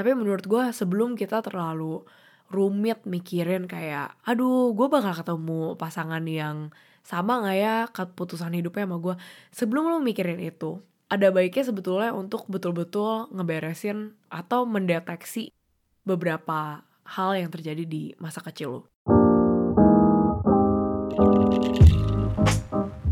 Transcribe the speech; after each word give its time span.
Tapi 0.00 0.16
menurut 0.16 0.48
gue 0.48 0.64
sebelum 0.72 1.12
kita 1.12 1.44
terlalu 1.44 2.00
rumit 2.48 3.04
mikirin 3.04 3.68
kayak, 3.68 4.16
aduh 4.24 4.72
gue 4.72 4.88
bakal 4.88 5.12
ketemu 5.12 5.76
pasangan 5.76 6.24
yang 6.24 6.72
sama 7.04 7.44
gak 7.44 7.56
ya 7.60 7.76
keputusan 7.92 8.56
hidupnya 8.56 8.88
sama 8.88 8.96
gue. 8.96 9.14
Sebelum 9.52 9.92
lo 9.92 10.00
mikirin 10.00 10.40
itu, 10.40 10.80
ada 11.12 11.28
baiknya 11.28 11.68
sebetulnya 11.68 12.16
untuk 12.16 12.48
betul-betul 12.48 13.28
ngeberesin 13.28 14.16
atau 14.32 14.64
mendeteksi 14.64 15.52
beberapa 16.08 16.80
hal 17.04 17.36
yang 17.36 17.52
terjadi 17.52 17.84
di 17.84 18.16
masa 18.16 18.40
kecil 18.40 18.80
lo. 18.80 18.82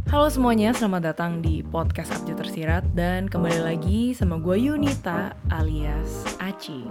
Halo 0.09 0.33
semuanya, 0.33 0.73
selamat 0.73 1.13
datang 1.13 1.45
di 1.45 1.61
podcast 1.61 2.17
Abjad 2.17 2.41
Tersirat 2.41 2.97
dan 2.97 3.29
kembali 3.29 3.61
lagi 3.61 4.17
sama 4.17 4.41
gue 4.41 4.57
Yunita 4.57 5.37
alias 5.53 6.25
Aci. 6.41 6.89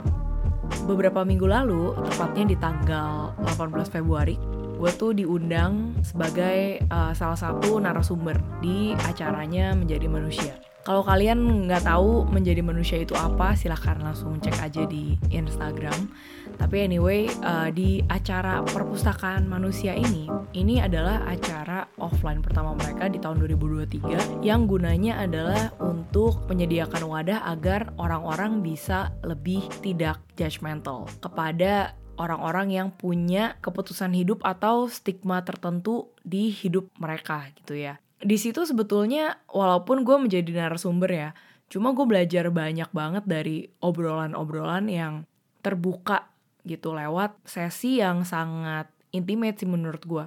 Beberapa 0.86 1.26
minggu 1.26 1.50
lalu, 1.50 1.98
tepatnya 2.14 2.54
di 2.54 2.58
tanggal 2.62 3.34
18 3.42 3.90
Februari, 3.90 4.38
gue 4.78 4.92
tuh 4.94 5.12
diundang 5.18 5.98
sebagai 6.06 6.86
uh, 6.94 7.12
salah 7.18 7.38
satu 7.38 7.82
narasumber 7.82 8.38
di 8.62 8.94
acaranya 9.10 9.74
Menjadi 9.74 10.06
Manusia. 10.06 10.54
Kalau 10.88 11.04
kalian 11.04 11.68
nggak 11.68 11.84
tahu 11.84 12.24
menjadi 12.32 12.64
manusia 12.64 13.04
itu 13.04 13.12
apa, 13.12 13.60
silahkan 13.60 14.00
langsung 14.00 14.40
cek 14.40 14.56
aja 14.56 14.88
di 14.88 15.20
Instagram. 15.36 16.08
Tapi 16.56 16.88
anyway, 16.88 17.28
uh, 17.44 17.68
di 17.68 18.00
acara 18.08 18.64
perpustakaan 18.64 19.52
manusia 19.52 19.92
ini, 19.92 20.32
ini 20.56 20.80
adalah 20.80 21.28
acara 21.28 21.92
offline 22.00 22.40
pertama 22.40 22.72
mereka 22.72 23.12
di 23.12 23.20
tahun 23.20 23.36
2023 23.52 24.48
yang 24.48 24.64
gunanya 24.64 25.20
adalah 25.28 25.76
untuk 25.84 26.48
menyediakan 26.48 27.04
wadah 27.04 27.44
agar 27.52 27.92
orang-orang 28.00 28.64
bisa 28.64 29.12
lebih 29.28 29.68
tidak 29.84 30.24
judgmental 30.40 31.04
kepada 31.20 32.00
orang-orang 32.18 32.74
yang 32.74 32.90
punya 32.92 33.56
keputusan 33.62 34.12
hidup 34.12 34.42
atau 34.44 34.90
stigma 34.90 35.42
tertentu 35.46 36.12
di 36.26 36.50
hidup 36.52 36.90
mereka 36.98 37.48
gitu 37.56 37.78
ya 37.78 38.02
di 38.18 38.38
situ 38.42 38.66
sebetulnya 38.66 39.38
walaupun 39.46 40.02
gue 40.02 40.18
menjadi 40.18 40.50
narasumber 40.50 41.10
ya, 41.14 41.30
cuma 41.70 41.94
gue 41.94 42.06
belajar 42.10 42.50
banyak 42.50 42.90
banget 42.90 43.24
dari 43.30 43.70
obrolan-obrolan 43.78 44.90
yang 44.90 45.14
terbuka 45.62 46.26
gitu 46.66 46.98
lewat 46.98 47.38
sesi 47.46 48.02
yang 48.02 48.26
sangat 48.26 48.90
intimate 49.14 49.62
sih 49.62 49.70
menurut 49.70 50.02
gue. 50.02 50.26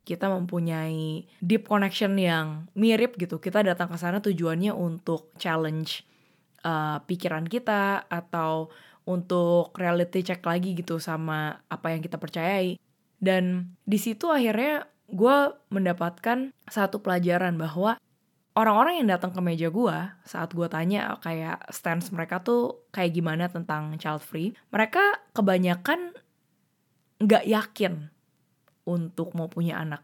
Kita 0.00 0.32
mempunyai 0.32 1.28
deep 1.44 1.68
connection 1.68 2.16
yang 2.16 2.72
mirip 2.72 3.20
gitu. 3.20 3.36
Kita 3.36 3.60
datang 3.60 3.92
ke 3.92 4.00
sana 4.00 4.24
tujuannya 4.24 4.72
untuk 4.72 5.28
challenge 5.36 6.08
uh, 6.64 7.04
pikiran 7.04 7.44
kita 7.44 8.08
atau 8.08 8.72
untuk 9.08 9.72
reality 9.76 10.24
check 10.24 10.44
lagi 10.44 10.76
gitu 10.76 11.00
sama 11.00 11.60
apa 11.68 11.92
yang 11.92 12.00
kita 12.04 12.16
percayai. 12.20 12.76
Dan 13.20 13.76
di 13.84 13.98
situ 14.00 14.32
akhirnya 14.32 14.88
gue 15.10 15.36
mendapatkan 15.68 16.54
satu 16.70 17.02
pelajaran 17.02 17.58
bahwa 17.58 17.98
orang-orang 18.54 19.02
yang 19.02 19.08
datang 19.10 19.34
ke 19.34 19.40
meja 19.42 19.68
gue 19.68 19.96
saat 20.24 20.50
gue 20.54 20.66
tanya 20.70 21.18
kayak 21.22 21.68
stance 21.70 22.10
mereka 22.14 22.42
tuh 22.42 22.86
kayak 22.94 23.14
gimana 23.14 23.50
tentang 23.50 23.96
child 23.98 24.22
free, 24.22 24.54
mereka 24.70 25.20
kebanyakan 25.34 26.14
nggak 27.20 27.44
yakin 27.44 28.08
untuk 28.88 29.36
mau 29.36 29.46
punya 29.46 29.78
anak. 29.78 30.02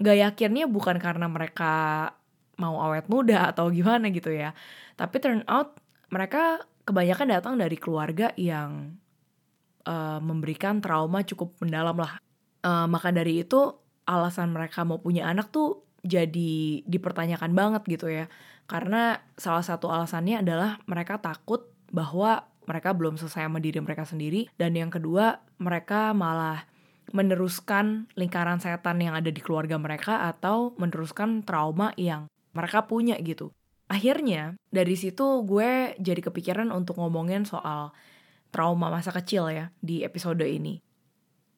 Gak 0.00 0.16
yakinnya 0.16 0.64
bukan 0.64 0.96
karena 0.96 1.28
mereka 1.28 2.08
mau 2.56 2.80
awet 2.80 3.08
muda 3.12 3.52
atau 3.52 3.68
gimana 3.68 4.08
gitu 4.08 4.32
ya. 4.32 4.56
Tapi 4.96 5.16
turn 5.20 5.44
out 5.44 5.76
mereka 6.08 6.64
kebanyakan 6.84 7.28
datang 7.36 7.54
dari 7.56 7.76
keluarga 7.76 8.32
yang 8.36 8.96
uh, 9.86 10.18
memberikan 10.20 10.82
trauma 10.82 11.22
cukup 11.24 11.56
mendalam 11.60 11.96
lah. 11.96 12.18
Uh, 12.60 12.84
maka 12.90 13.08
dari 13.08 13.40
itu 13.40 13.72
alasan 14.04 14.52
mereka 14.52 14.84
mau 14.84 15.00
punya 15.00 15.28
anak 15.28 15.48
tuh 15.48 15.86
jadi 16.04 16.84
dipertanyakan 16.84 17.52
banget 17.52 17.82
gitu 17.88 18.06
ya. 18.08 18.26
Karena 18.68 19.18
salah 19.34 19.64
satu 19.64 19.90
alasannya 19.90 20.40
adalah 20.44 20.78
mereka 20.86 21.18
takut 21.18 21.68
bahwa 21.90 22.46
mereka 22.70 22.94
belum 22.94 23.18
selesai 23.18 23.50
sama 23.50 23.58
diri 23.58 23.82
mereka 23.82 24.06
sendiri 24.06 24.46
dan 24.54 24.78
yang 24.78 24.94
kedua 24.94 25.42
mereka 25.58 26.14
malah 26.14 26.70
meneruskan 27.10 28.06
lingkaran 28.14 28.62
setan 28.62 29.02
yang 29.02 29.18
ada 29.18 29.34
di 29.34 29.42
keluarga 29.42 29.74
mereka 29.74 30.30
atau 30.30 30.78
meneruskan 30.78 31.42
trauma 31.42 31.90
yang 31.98 32.30
mereka 32.54 32.86
punya 32.86 33.18
gitu. 33.18 33.50
Akhirnya 33.90 34.54
dari 34.70 34.94
situ 34.94 35.42
gue 35.42 35.98
jadi 35.98 36.22
kepikiran 36.22 36.70
untuk 36.70 37.02
ngomongin 37.02 37.42
soal 37.42 37.90
trauma 38.54 38.86
masa 38.86 39.10
kecil 39.10 39.50
ya 39.50 39.74
di 39.82 40.06
episode 40.06 40.46
ini. 40.46 40.78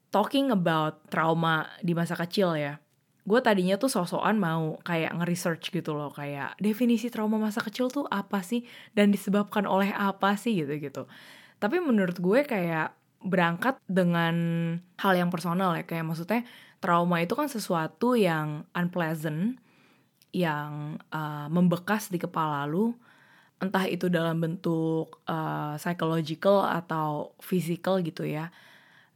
Talking 0.08 0.48
about 0.48 1.04
trauma 1.12 1.68
di 1.84 1.92
masa 1.92 2.16
kecil 2.16 2.56
ya. 2.56 2.80
Gue 3.22 3.38
tadinya 3.44 3.76
tuh 3.76 3.92
sosokan 3.92 4.40
mau 4.40 4.80
kayak 4.80 5.14
nge-research 5.14 5.70
gitu 5.70 5.94
loh 5.94 6.10
kayak 6.10 6.56
definisi 6.58 7.12
trauma 7.12 7.36
masa 7.36 7.60
kecil 7.60 7.92
tuh 7.92 8.08
apa 8.08 8.40
sih? 8.40 8.64
Dan 8.96 9.12
disebabkan 9.12 9.68
oleh 9.68 9.92
apa 9.92 10.32
sih? 10.40 10.56
Gitu 10.56 10.80
gitu. 10.80 11.04
Tapi 11.60 11.84
menurut 11.84 12.16
gue 12.16 12.48
kayak 12.48 12.96
berangkat 13.22 13.78
dengan 13.86 14.34
hal 14.98 15.14
yang 15.14 15.30
personal 15.30 15.78
ya 15.78 15.86
kayak 15.86 16.02
maksudnya 16.02 16.42
trauma 16.82 17.22
itu 17.22 17.38
kan 17.38 17.46
sesuatu 17.46 18.18
yang 18.18 18.66
unpleasant 18.74 19.61
yang 20.32 20.96
uh, 21.12 21.46
membekas 21.52 22.08
di 22.08 22.16
kepala 22.16 22.64
lu 22.64 22.96
entah 23.62 23.86
itu 23.86 24.10
dalam 24.10 24.42
bentuk 24.42 25.22
uh, 25.30 25.78
psychological 25.78 26.66
atau 26.66 27.36
physical 27.38 28.02
gitu 28.02 28.26
ya 28.26 28.50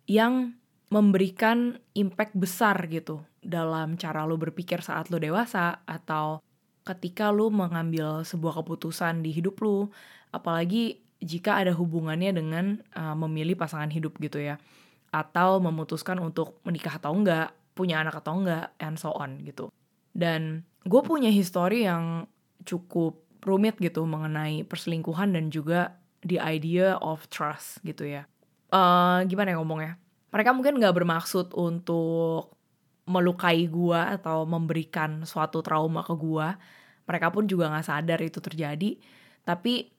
yang 0.06 0.55
memberikan 0.87 1.82
impact 1.99 2.38
besar 2.38 2.78
gitu 2.87 3.26
dalam 3.43 3.99
cara 3.99 4.22
lo 4.22 4.38
berpikir 4.38 4.87
saat 4.87 5.10
lo 5.10 5.19
dewasa 5.19 5.82
atau 5.82 6.38
ketika 6.87 7.34
lo 7.34 7.50
mengambil 7.50 8.22
sebuah 8.22 8.62
keputusan 8.62 9.26
di 9.26 9.34
hidup 9.34 9.59
lo 9.66 9.91
apalagi 10.31 11.03
jika 11.19 11.59
ada 11.59 11.75
hubungannya 11.75 12.31
dengan 12.31 12.78
uh, 12.94 13.19
memilih 13.19 13.59
pasangan 13.59 13.91
hidup 13.91 14.15
gitu 14.22 14.38
ya 14.38 14.62
atau 15.10 15.59
memutuskan 15.59 16.22
untuk 16.22 16.62
menikah 16.62 17.03
atau 17.03 17.10
enggak 17.16 17.50
punya 17.75 17.99
anak 17.99 18.22
atau 18.22 18.38
enggak 18.38 18.71
and 18.78 19.00
so 19.00 19.10
on 19.10 19.43
gitu 19.43 19.72
dan 20.16 20.65
gue 20.88 21.03
punya 21.04 21.28
histori 21.28 21.84
yang 21.84 22.25
cukup 22.65 23.21
rumit 23.44 23.77
gitu 23.78 24.03
mengenai 24.09 24.65
perselingkuhan 24.65 25.37
dan 25.37 25.53
juga 25.53 25.94
the 26.27 26.43
idea 26.43 26.99
of 26.99 27.28
trust 27.31 27.78
gitu 27.87 28.09
ya. 28.09 28.26
Uh, 28.75 29.22
gimana 29.31 29.55
ya 29.55 29.62
ngomongnya? 29.62 29.94
Mereka 30.34 30.50
mungkin 30.50 30.82
nggak 30.82 30.97
bermaksud 30.97 31.55
untuk 31.55 32.59
melukai 33.06 33.71
gua 33.71 34.19
atau 34.19 34.43
memberikan 34.43 35.22
suatu 35.22 35.62
trauma 35.62 36.03
ke 36.03 36.12
gua. 36.19 36.59
Mereka 37.06 37.31
pun 37.31 37.47
juga 37.47 37.71
nggak 37.71 37.87
sadar 37.87 38.19
itu 38.19 38.43
terjadi. 38.43 38.99
Tapi 39.47 39.94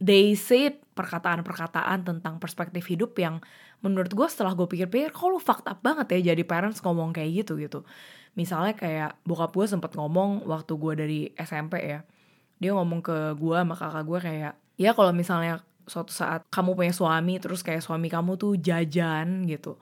they 0.00 0.32
say 0.32 0.72
perkataan-perkataan 0.72 2.08
tentang 2.08 2.40
perspektif 2.40 2.88
hidup 2.88 3.14
yang 3.20 3.44
menurut 3.84 4.12
gue 4.12 4.28
setelah 4.28 4.56
gue 4.56 4.68
pikir-pikir 4.68 5.12
kok 5.12 5.28
lu 5.28 5.40
fucked 5.40 5.68
up 5.68 5.80
banget 5.84 6.16
ya 6.16 6.32
jadi 6.32 6.42
parents 6.44 6.80
ngomong 6.80 7.12
kayak 7.12 7.44
gitu 7.44 7.60
gitu. 7.60 7.84
Misalnya 8.34 8.72
kayak 8.76 9.20
bokap 9.28 9.52
gue 9.52 9.66
sempet 9.68 9.92
ngomong 9.96 10.48
waktu 10.48 10.72
gue 10.76 10.92
dari 10.96 11.20
SMP 11.36 11.84
ya. 11.84 12.00
Dia 12.60 12.76
ngomong 12.76 13.00
ke 13.04 13.36
gue 13.36 13.56
sama 13.56 13.76
kakak 13.76 14.04
gue 14.04 14.18
kayak 14.20 14.52
ya 14.80 14.90
kalau 14.96 15.12
misalnya 15.12 15.60
suatu 15.84 16.12
saat 16.12 16.44
kamu 16.48 16.76
punya 16.76 16.92
suami 16.92 17.40
terus 17.40 17.60
kayak 17.60 17.84
suami 17.84 18.08
kamu 18.08 18.36
tuh 18.40 18.56
jajan 18.56 19.48
gitu. 19.48 19.76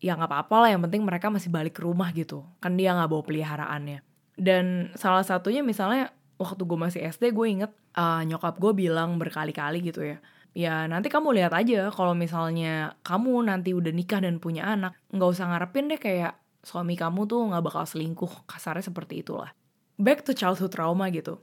Ya 0.00 0.16
nggak 0.16 0.30
apa-apa 0.30 0.56
lah 0.66 0.68
yang 0.74 0.82
penting 0.86 1.02
mereka 1.06 1.28
masih 1.28 1.50
balik 1.50 1.78
ke 1.78 1.82
rumah 1.86 2.10
gitu. 2.14 2.46
Kan 2.62 2.78
dia 2.78 2.94
nggak 2.94 3.10
bawa 3.10 3.22
peliharaannya. 3.26 4.00
Dan 4.40 4.94
salah 4.96 5.26
satunya 5.26 5.60
misalnya 5.60 6.14
waktu 6.40 6.62
gue 6.64 6.78
masih 6.80 7.00
SD 7.04 7.36
gue 7.36 7.46
inget 7.46 7.72
uh, 8.00 8.24
nyokap 8.24 8.56
gue 8.56 8.72
bilang 8.72 9.20
berkali-kali 9.20 9.84
gitu 9.84 10.00
ya 10.00 10.18
ya 10.50 10.88
nanti 10.88 11.06
kamu 11.12 11.36
lihat 11.36 11.54
aja 11.54 11.92
kalau 11.94 12.16
misalnya 12.16 12.96
kamu 13.06 13.46
nanti 13.46 13.70
udah 13.70 13.92
nikah 13.94 14.18
dan 14.18 14.42
punya 14.42 14.66
anak 14.66 14.98
nggak 15.14 15.30
usah 15.30 15.46
ngarepin 15.46 15.86
deh 15.86 16.00
kayak 16.00 16.40
suami 16.60 16.96
kamu 16.96 17.24
tuh 17.24 17.40
nggak 17.50 17.64
bakal 17.64 17.84
selingkuh. 17.84 18.44
Kasarnya 18.44 18.84
seperti 18.84 19.24
itulah. 19.24 19.52
Back 20.00 20.24
to 20.24 20.32
childhood 20.32 20.72
trauma 20.72 21.08
gitu. 21.12 21.40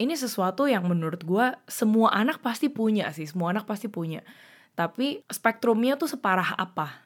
Ini 0.00 0.16
sesuatu 0.16 0.64
yang 0.64 0.88
menurut 0.88 1.20
gue 1.20 1.46
semua 1.68 2.16
anak 2.16 2.40
pasti 2.40 2.72
punya 2.72 3.12
sih 3.12 3.28
semua 3.28 3.52
anak 3.52 3.68
pasti 3.68 3.92
punya. 3.92 4.24
Tapi 4.72 5.20
spektrumnya 5.28 6.00
tuh 6.00 6.08
separah 6.08 6.56
apa? 6.56 7.04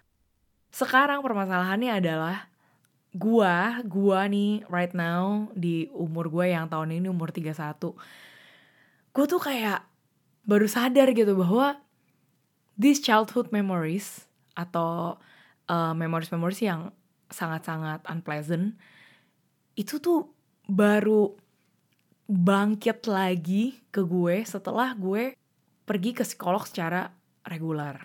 Sekarang 0.70 1.22
permasalahannya 1.22 1.90
adalah 1.90 2.53
gua 3.14 3.78
gua 3.87 4.26
nih 4.26 4.66
right 4.66 4.93
now 4.93 5.46
di 5.55 5.87
umur 5.94 6.26
gue 6.28 6.50
yang 6.50 6.66
tahun 6.66 6.99
ini 6.99 7.06
umur 7.06 7.31
31 7.31 7.55
gue 9.14 9.25
tuh 9.31 9.38
kayak 9.38 9.87
baru 10.43 10.66
sadar 10.66 11.14
gitu 11.14 11.38
bahwa 11.38 11.78
these 12.75 12.99
childhood 12.99 13.55
memories 13.55 14.26
atau 14.58 15.22
uh, 15.70 15.94
memories-memories 15.94 16.66
yang 16.66 16.90
sangat-sangat 17.31 18.02
unpleasant 18.11 18.75
itu 19.78 19.99
tuh 20.02 20.31
baru 20.67 21.34
bangkit 22.26 23.06
lagi 23.06 23.78
ke 23.90 24.02
gue 24.02 24.43
setelah 24.43 24.94
gue 24.99 25.38
pergi 25.84 26.10
ke 26.17 26.25
psikolog 26.25 26.64
secara 26.64 27.12
reguler. 27.44 28.00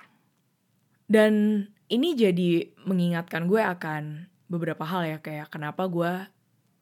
Dan 1.10 1.64
ini 1.90 2.14
jadi 2.14 2.70
mengingatkan 2.86 3.48
gue 3.48 3.62
akan 3.64 4.28
beberapa 4.50 4.82
hal 4.84 5.06
ya 5.06 5.18
kayak 5.22 5.54
kenapa 5.54 5.86
gue 5.86 6.26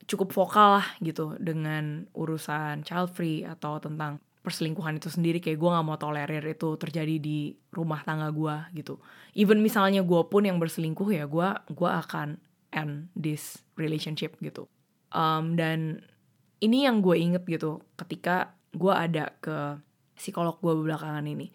cukup 0.07 0.31
vokal 0.31 0.79
lah 0.79 0.87
gitu 1.03 1.35
dengan 1.37 2.07
urusan 2.15 2.87
child 2.87 3.11
free 3.11 3.43
atau 3.43 3.77
tentang 3.83 4.23
perselingkuhan 4.39 4.95
itu 4.95 5.11
sendiri 5.11 5.43
kayak 5.43 5.59
gue 5.59 5.69
gak 5.75 5.83
mau 5.83 5.99
tolerir 5.99 6.39
itu 6.47 6.79
terjadi 6.79 7.19
di 7.19 7.51
rumah 7.75 7.99
tangga 8.07 8.31
gue 8.31 8.79
gitu. 8.79 8.95
Even 9.35 9.59
misalnya 9.59 9.99
gue 10.07 10.21
pun 10.31 10.47
yang 10.47 10.55
berselingkuh 10.55 11.11
ya 11.11 11.27
gue 11.27 11.47
gue 11.67 11.89
akan 11.91 12.39
end 12.71 13.11
this 13.19 13.59
relationship 13.75 14.39
gitu. 14.39 14.71
Um, 15.11 15.59
dan 15.59 16.07
ini 16.63 16.87
yang 16.87 17.03
gue 17.03 17.19
inget 17.19 17.43
gitu 17.43 17.83
ketika 17.99 18.55
gue 18.71 18.95
ada 18.95 19.35
ke 19.43 19.75
psikolog 20.15 20.55
gue 20.63 20.71
belakangan 20.79 21.27
ini. 21.27 21.51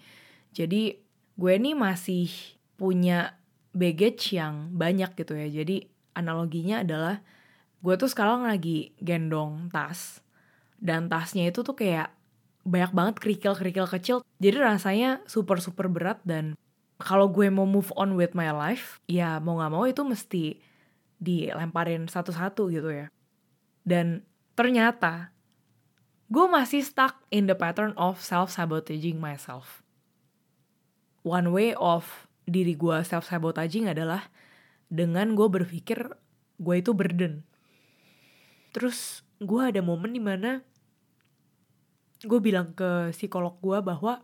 Jadi 0.52 0.92
gue 1.40 1.52
ini 1.56 1.72
masih 1.72 2.28
punya 2.76 3.40
baggage 3.72 4.36
yang 4.36 4.68
banyak 4.76 5.16
gitu 5.16 5.32
ya. 5.32 5.48
Jadi 5.48 5.88
analoginya 6.12 6.84
adalah 6.84 7.20
gue 7.82 7.94
tuh 7.98 8.06
sekarang 8.06 8.46
lagi 8.46 8.94
gendong 9.02 9.68
tas 9.74 10.22
dan 10.78 11.10
tasnya 11.10 11.50
itu 11.50 11.66
tuh 11.66 11.74
kayak 11.74 12.14
banyak 12.62 12.92
banget 12.94 13.14
kerikil-kerikil 13.18 13.86
kecil. 13.90 14.16
Jadi 14.38 14.56
rasanya 14.58 15.22
super-super 15.26 15.90
berat 15.90 16.22
dan 16.22 16.54
kalau 17.02 17.26
gue 17.26 17.50
mau 17.50 17.66
move 17.66 17.90
on 17.98 18.14
with 18.14 18.38
my 18.38 18.54
life, 18.54 19.02
ya 19.10 19.42
mau 19.42 19.58
gak 19.58 19.72
mau 19.74 19.84
itu 19.90 20.02
mesti 20.06 20.62
dilemparin 21.18 22.06
satu-satu 22.06 22.70
gitu 22.70 22.90
ya. 22.90 23.06
Dan 23.82 24.22
ternyata 24.54 25.34
gue 26.30 26.46
masih 26.46 26.86
stuck 26.86 27.18
in 27.34 27.50
the 27.50 27.58
pattern 27.58 27.94
of 27.98 28.22
self-sabotaging 28.22 29.18
myself. 29.18 29.82
One 31.26 31.50
way 31.50 31.74
of 31.74 32.30
diri 32.46 32.74
gue 32.74 33.02
self-sabotaging 33.02 33.90
adalah 33.90 34.30
dengan 34.92 35.32
gue 35.32 35.48
berpikir 35.48 36.04
gue 36.60 36.74
itu 36.76 36.92
burden. 36.92 37.40
Terus 38.76 39.24
gue 39.40 39.62
ada 39.64 39.80
momen 39.80 40.12
di 40.12 40.20
mana 40.20 40.60
gue 42.20 42.38
bilang 42.38 42.76
ke 42.76 43.10
psikolog 43.16 43.56
gue 43.58 43.80
bahwa 43.80 44.20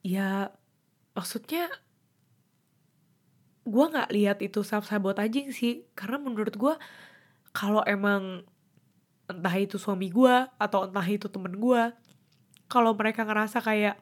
ya 0.00 0.48
maksudnya 1.12 1.68
gue 3.66 3.84
nggak 3.84 4.10
lihat 4.14 4.38
itu 4.40 4.64
self 4.64 4.88
sabotaging 4.88 5.52
sih 5.52 5.84
karena 5.92 6.16
menurut 6.16 6.54
gue 6.56 6.74
kalau 7.52 7.84
emang 7.84 8.46
entah 9.28 9.56
itu 9.58 9.76
suami 9.76 10.08
gue 10.08 10.48
atau 10.56 10.88
entah 10.88 11.04
itu 11.04 11.28
temen 11.28 11.60
gue 11.60 11.82
kalau 12.72 12.96
mereka 12.96 13.26
ngerasa 13.26 13.60
kayak 13.60 14.00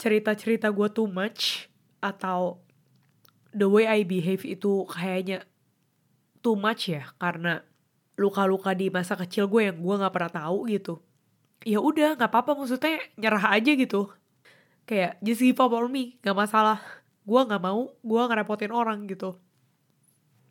cerita-cerita 0.00 0.70
gue 0.72 0.88
too 0.88 1.10
much 1.10 1.68
atau 2.00 2.62
the 3.52 3.68
way 3.68 3.88
I 3.88 4.04
behave 4.04 4.44
itu 4.44 4.84
kayaknya 4.88 5.44
too 6.44 6.56
much 6.56 6.92
ya 6.92 7.12
karena 7.16 7.64
luka-luka 8.18 8.74
di 8.74 8.90
masa 8.90 9.14
kecil 9.14 9.46
gue 9.46 9.70
yang 9.70 9.78
gue 9.78 9.94
nggak 9.94 10.14
pernah 10.14 10.32
tahu 10.32 10.66
gitu. 10.68 10.98
Ya 11.62 11.78
udah 11.78 12.18
nggak 12.18 12.30
apa-apa 12.30 12.58
maksudnya 12.58 12.98
nyerah 13.14 13.54
aja 13.54 13.72
gitu. 13.74 14.10
Kayak 14.88 15.20
just 15.22 15.42
give 15.42 15.60
up 15.62 15.70
on 15.70 15.90
me 15.90 16.18
nggak 16.22 16.36
masalah. 16.36 16.82
Gue 17.22 17.40
nggak 17.44 17.62
mau 17.62 17.94
gue 17.94 18.22
ngerepotin 18.26 18.74
orang 18.74 19.06
gitu. 19.06 19.38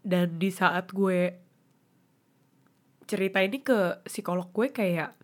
Dan 0.03 0.39
di 0.39 0.47
saat 0.47 0.91
gue 0.95 1.35
cerita 3.07 3.39
ini 3.39 3.63
ke 3.63 4.03
psikolog 4.07 4.51
gue 4.51 4.67
kayak 4.71 5.15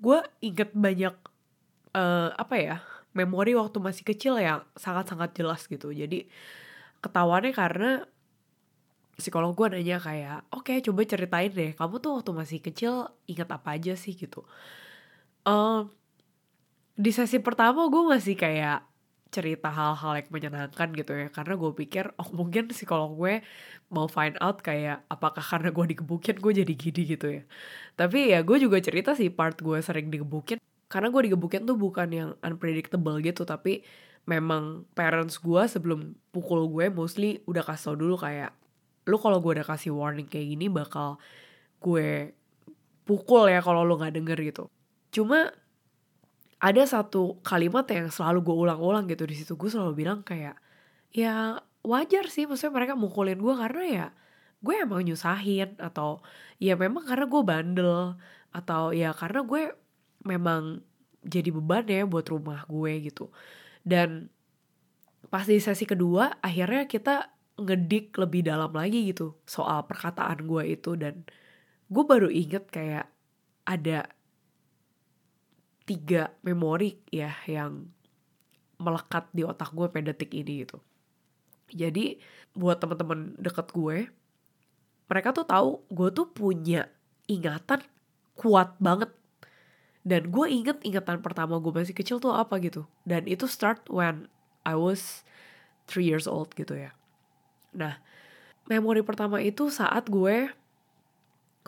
gue 0.00 0.18
inget 0.40 0.72
banyak 0.72 1.14
uh, 1.92 2.32
apa 2.32 2.56
ya 2.56 2.76
memori 3.18 3.52
waktu 3.58 3.78
masih 3.82 4.04
kecil 4.06 4.38
yang 4.38 4.62
sangat-sangat 4.78 5.34
jelas 5.34 5.66
gitu. 5.66 5.90
Jadi 5.90 6.30
ketahuannya 7.02 7.52
karena 7.54 7.90
psikolog 9.18 9.50
gue 9.58 9.66
nanya 9.74 9.98
kayak 9.98 10.46
oke 10.54 10.70
okay, 10.70 10.78
coba 10.78 11.02
ceritain 11.02 11.50
deh 11.50 11.74
kamu 11.74 11.98
tuh 11.98 12.22
waktu 12.22 12.30
masih 12.30 12.58
kecil 12.62 13.10
ingat 13.26 13.48
apa 13.50 13.74
aja 13.74 13.98
sih? 13.98 14.14
Gitu. 14.14 14.46
Um, 15.42 15.90
di 16.94 17.10
sesi 17.10 17.38
pertama 17.42 17.90
gue 17.90 18.02
masih 18.06 18.38
kayak 18.38 18.86
cerita 19.28 19.68
hal-hal 19.68 20.24
yang 20.24 20.28
menyenangkan 20.32 20.88
gitu 20.96 21.12
ya. 21.14 21.28
Karena 21.34 21.54
gue 21.58 21.70
pikir 21.74 22.04
oh 22.16 22.28
mungkin 22.32 22.70
psikolog 22.72 23.12
gue 23.18 23.34
mau 23.92 24.06
find 24.08 24.36
out 24.40 24.62
kayak 24.64 25.04
apakah 25.12 25.44
karena 25.44 25.70
gue 25.74 25.84
digebukin 25.96 26.36
gue 26.40 26.52
jadi 26.64 26.74
gini 26.74 27.02
gitu 27.18 27.26
ya. 27.40 27.42
Tapi 27.98 28.32
ya 28.32 28.40
gue 28.46 28.56
juga 28.62 28.78
cerita 28.80 29.12
sih 29.18 29.28
part 29.34 29.58
gue 29.60 29.78
sering 29.82 30.08
digebukin 30.14 30.58
karena 30.88 31.12
gue 31.12 31.30
digebukin 31.30 31.68
tuh 31.68 31.76
bukan 31.76 32.08
yang 32.10 32.30
unpredictable 32.40 33.16
gitu 33.20 33.44
tapi 33.44 33.84
memang 34.28 34.84
parents 34.92 35.40
gue 35.40 35.62
sebelum 35.64 36.12
pukul 36.32 36.68
gue 36.68 36.92
mostly 36.92 37.40
udah 37.48 37.64
kasih 37.64 37.92
tau 37.92 37.96
dulu 37.96 38.20
kayak 38.20 38.52
lu 39.08 39.16
kalau 39.16 39.40
gue 39.40 39.56
udah 39.56 39.66
kasih 39.68 39.96
warning 39.96 40.28
kayak 40.28 40.52
gini 40.52 40.68
bakal 40.68 41.16
gue 41.80 42.36
pukul 43.08 43.48
ya 43.48 43.64
kalau 43.64 43.88
lu 43.88 43.96
nggak 43.96 44.20
denger 44.20 44.38
gitu. 44.52 44.64
Cuma 45.08 45.48
ada 46.60 46.82
satu 46.84 47.40
kalimat 47.40 47.88
yang 47.88 48.12
selalu 48.12 48.44
gue 48.44 48.56
ulang-ulang 48.68 49.08
gitu 49.08 49.24
di 49.24 49.32
situ. 49.32 49.56
Gue 49.56 49.72
selalu 49.72 50.04
bilang 50.04 50.20
kayak 50.20 50.60
ya 51.08 51.56
wajar 51.80 52.28
sih 52.28 52.44
maksudnya 52.44 52.76
mereka 52.76 52.92
mukulin 52.92 53.40
gue 53.40 53.54
karena 53.56 53.84
ya 53.88 54.06
gue 54.60 54.74
emang 54.76 55.00
nyusahin 55.08 55.80
atau 55.80 56.20
ya 56.60 56.76
memang 56.76 57.08
karena 57.08 57.24
gue 57.24 57.42
bandel 57.46 58.18
atau 58.52 58.92
ya 58.92 59.16
karena 59.16 59.40
gue 59.46 59.72
memang 60.24 60.82
jadi 61.22 61.50
beban 61.50 61.86
ya 61.86 62.06
buat 62.06 62.26
rumah 62.30 62.64
gue 62.66 62.92
gitu. 63.10 63.30
Dan 63.82 64.30
pas 65.28 65.44
di 65.44 65.60
sesi 65.60 65.84
kedua 65.84 66.38
akhirnya 66.40 66.88
kita 66.88 67.34
ngedik 67.58 68.14
lebih 68.16 68.46
dalam 68.46 68.70
lagi 68.70 69.10
gitu 69.10 69.34
soal 69.44 69.84
perkataan 69.84 70.46
gue 70.46 70.62
itu. 70.78 70.94
Dan 70.94 71.26
gue 71.90 72.04
baru 72.04 72.30
inget 72.30 72.70
kayak 72.70 73.10
ada 73.68 74.08
tiga 75.88 76.32
memori 76.44 77.00
ya 77.08 77.32
yang 77.48 77.88
melekat 78.78 79.26
di 79.34 79.42
otak 79.42 79.74
gue 79.74 79.86
pada 79.90 80.14
detik 80.14 80.32
ini 80.36 80.64
gitu. 80.64 80.78
Jadi 81.68 82.16
buat 82.56 82.80
teman-teman 82.80 83.36
deket 83.36 83.72
gue 83.74 84.08
mereka 85.08 85.32
tuh 85.32 85.48
tahu 85.48 85.88
gue 85.88 86.08
tuh 86.12 86.28
punya 86.28 86.88
ingatan 87.28 87.80
kuat 88.36 88.76
banget 88.78 89.10
dan 90.08 90.32
gue 90.32 90.46
inget 90.48 90.80
ingatan 90.80 91.20
pertama 91.20 91.60
gue 91.60 91.68
masih 91.68 91.92
kecil 91.92 92.16
tuh 92.16 92.32
apa 92.32 92.56
gitu. 92.64 92.88
Dan 93.04 93.28
itu 93.28 93.44
start 93.44 93.84
when 93.92 94.24
I 94.64 94.72
was 94.72 95.20
three 95.84 96.08
years 96.08 96.24
old 96.24 96.56
gitu 96.56 96.72
ya. 96.72 96.96
Nah 97.76 98.00
memori 98.64 99.04
pertama 99.04 99.44
itu 99.44 99.68
saat 99.68 100.08
gue 100.08 100.48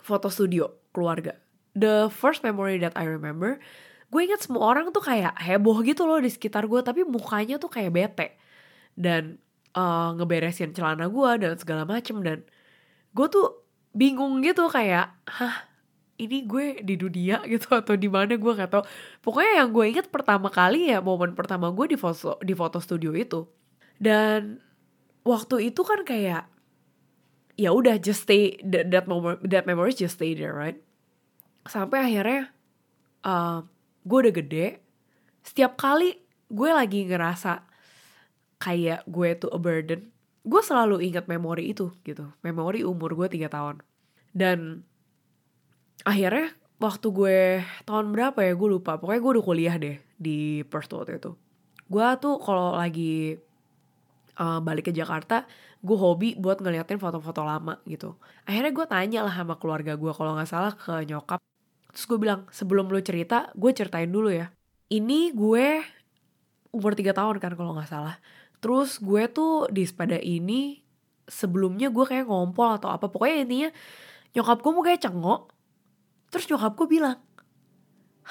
foto 0.01 0.33
studio 0.33 0.73
keluarga. 0.89 1.37
The 1.77 2.09
first 2.09 2.41
memory 2.41 2.81
that 2.81 2.97
I 2.97 3.05
remember 3.05 3.61
gue 4.11 4.21
inget 4.25 4.43
semua 4.43 4.73
orang 4.73 4.89
tuh 4.91 5.05
kayak 5.05 5.37
heboh 5.39 5.79
gitu 5.87 6.03
loh 6.03 6.19
di 6.19 6.27
sekitar 6.27 6.65
gue 6.65 6.81
tapi 6.81 7.05
mukanya 7.05 7.61
tuh 7.61 7.69
kayak 7.69 7.93
bete. 7.93 8.27
Dan 8.97 9.37
uh, 9.77 10.17
ngeberesin 10.17 10.73
celana 10.73 11.05
gue 11.13 11.31
dan 11.37 11.53
segala 11.61 11.85
macem 11.85 12.25
dan 12.25 12.41
gue 13.13 13.27
tuh 13.29 13.61
bingung 13.93 14.41
gitu 14.41 14.65
kayak 14.71 15.13
hah 15.29 15.70
ini 16.21 16.45
gue 16.45 16.85
di 16.85 16.95
dunia 16.95 17.41
gitu 17.51 17.73
atau 17.73 17.97
di 17.97 18.05
mana 18.05 18.37
gue 18.37 18.51
gak 18.53 18.69
tau 18.69 18.83
pokoknya 19.25 19.65
yang 19.65 19.69
gue 19.73 19.85
inget 19.89 20.07
pertama 20.13 20.53
kali 20.53 20.93
ya 20.93 21.01
momen 21.01 21.33
pertama 21.33 21.73
gue 21.73 21.85
di 21.89 21.97
foto 21.97 22.37
di 22.45 22.53
foto 22.53 22.77
studio 22.77 23.11
itu. 23.17 23.49
Dan 24.01 24.57
waktu 25.21 25.73
itu 25.73 25.81
kan 25.85 26.01
kayak 26.01 26.49
ya 27.59 27.69
udah 27.69 28.01
just 28.01 28.25
stay 28.25 28.57
that, 28.65 28.89
that 28.89 29.05
moment 29.05 29.37
that 29.45 29.69
memories 29.69 29.97
just 29.97 30.17
stay 30.17 30.33
there 30.33 30.53
right? 30.53 30.77
Sampai 31.69 32.09
akhirnya 32.09 32.49
uh, 33.25 33.65
gue 34.05 34.17
udah 34.29 34.33
gede. 34.33 34.67
Setiap 35.41 35.77
kali 35.77 36.17
gue 36.49 36.69
lagi 36.69 37.05
ngerasa 37.05 37.65
kayak 38.61 39.05
gue 39.09 39.29
tuh 39.41 39.49
a 39.49 39.57
burden 39.57 40.13
gue 40.41 40.61
selalu 40.61 41.05
ingat 41.05 41.29
memori 41.29 41.69
itu 41.69 41.93
gitu. 42.01 42.33
Memori 42.41 42.81
umur 42.81 43.13
gue 43.13 43.27
tiga 43.29 43.49
tahun. 43.49 43.85
Dan 44.33 44.81
akhirnya 46.03 46.53
waktu 46.81 47.07
gue 47.13 47.39
tahun 47.85 48.09
berapa 48.09 48.39
ya 48.41 48.53
gue 48.57 48.69
lupa. 48.69 48.97
Pokoknya 48.97 49.21
gue 49.21 49.31
udah 49.37 49.45
kuliah 49.45 49.75
deh 49.77 49.95
di 50.17 50.65
Perth 50.65 50.91
waktu 50.93 51.21
itu. 51.21 51.31
Gue 51.85 52.05
tuh 52.17 52.41
kalau 52.41 52.73
lagi 52.73 53.37
uh, 54.41 54.59
balik 54.59 54.89
ke 54.89 54.93
Jakarta 54.93 55.45
gue 55.81 55.97
hobi 55.97 56.37
buat 56.37 56.61
ngeliatin 56.61 57.01
foto-foto 57.01 57.41
lama 57.41 57.81
gitu. 57.89 58.17
Akhirnya 58.45 58.71
gue 58.73 58.85
tanya 58.85 59.19
lah 59.25 59.33
sama 59.33 59.57
keluarga 59.57 59.97
gue 59.97 60.11
kalau 60.13 60.37
nggak 60.37 60.49
salah 60.49 60.73
ke 60.77 61.05
nyokap. 61.09 61.41
Terus 61.93 62.05
gue 62.05 62.17
bilang 62.21 62.45
sebelum 62.53 62.89
lo 62.89 63.01
cerita 63.01 63.49
gue 63.57 63.71
ceritain 63.73 64.09
dulu 64.09 64.29
ya. 64.29 64.53
Ini 64.89 65.33
gue 65.33 65.67
umur 66.71 66.93
tiga 66.93 67.17
tahun 67.17 67.41
kan 67.41 67.53
kalau 67.57 67.73
nggak 67.77 67.89
salah. 67.89 68.17
Terus 68.61 69.01
gue 69.01 69.25
tuh 69.29 69.65
di 69.73 69.81
sepeda 69.85 70.21
ini 70.21 70.81
sebelumnya 71.25 71.89
gue 71.89 72.05
kayak 72.05 72.29
ngompol 72.29 72.77
atau 72.77 72.93
apa. 72.93 73.09
Pokoknya 73.09 73.37
intinya 73.41 73.69
nyokap 74.37 74.57
gue 74.61 74.71
mau 74.71 74.83
kayak 74.85 75.01
cengok 75.01 75.41
Terus 76.31 76.47
nyokap 76.47 76.73
gue 76.79 76.87
bilang, 76.87 77.19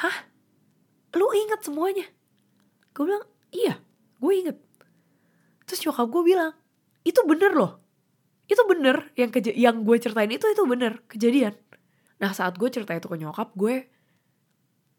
Hah? 0.00 0.33
Lu 1.14 1.28
inget 1.37 1.61
semuanya? 1.61 2.09
gue 2.95 3.04
bilang 3.07 3.25
iya 3.54 3.78
gue 4.21 4.33
inget 4.35 4.59
terus 5.64 5.80
nyokap 5.87 6.11
gue 6.11 6.23
bilang 6.26 6.52
itu 7.00 7.16
bener 7.25 7.57
loh. 7.57 7.80
Itu 8.45 8.61
bener 8.69 9.14
yang 9.16 9.33
yang 9.57 9.76
gue 9.87 9.97
ceritain 9.97 10.28
itu 10.28 10.45
itu 10.45 10.62
bener 10.69 11.00
kejadian. 11.09 11.57
Nah 12.21 12.35
saat 12.37 12.61
gue 12.61 12.69
cerita 12.69 12.92
itu 12.92 13.09
ke 13.09 13.16
nyokap 13.16 13.57
gue 13.57 13.88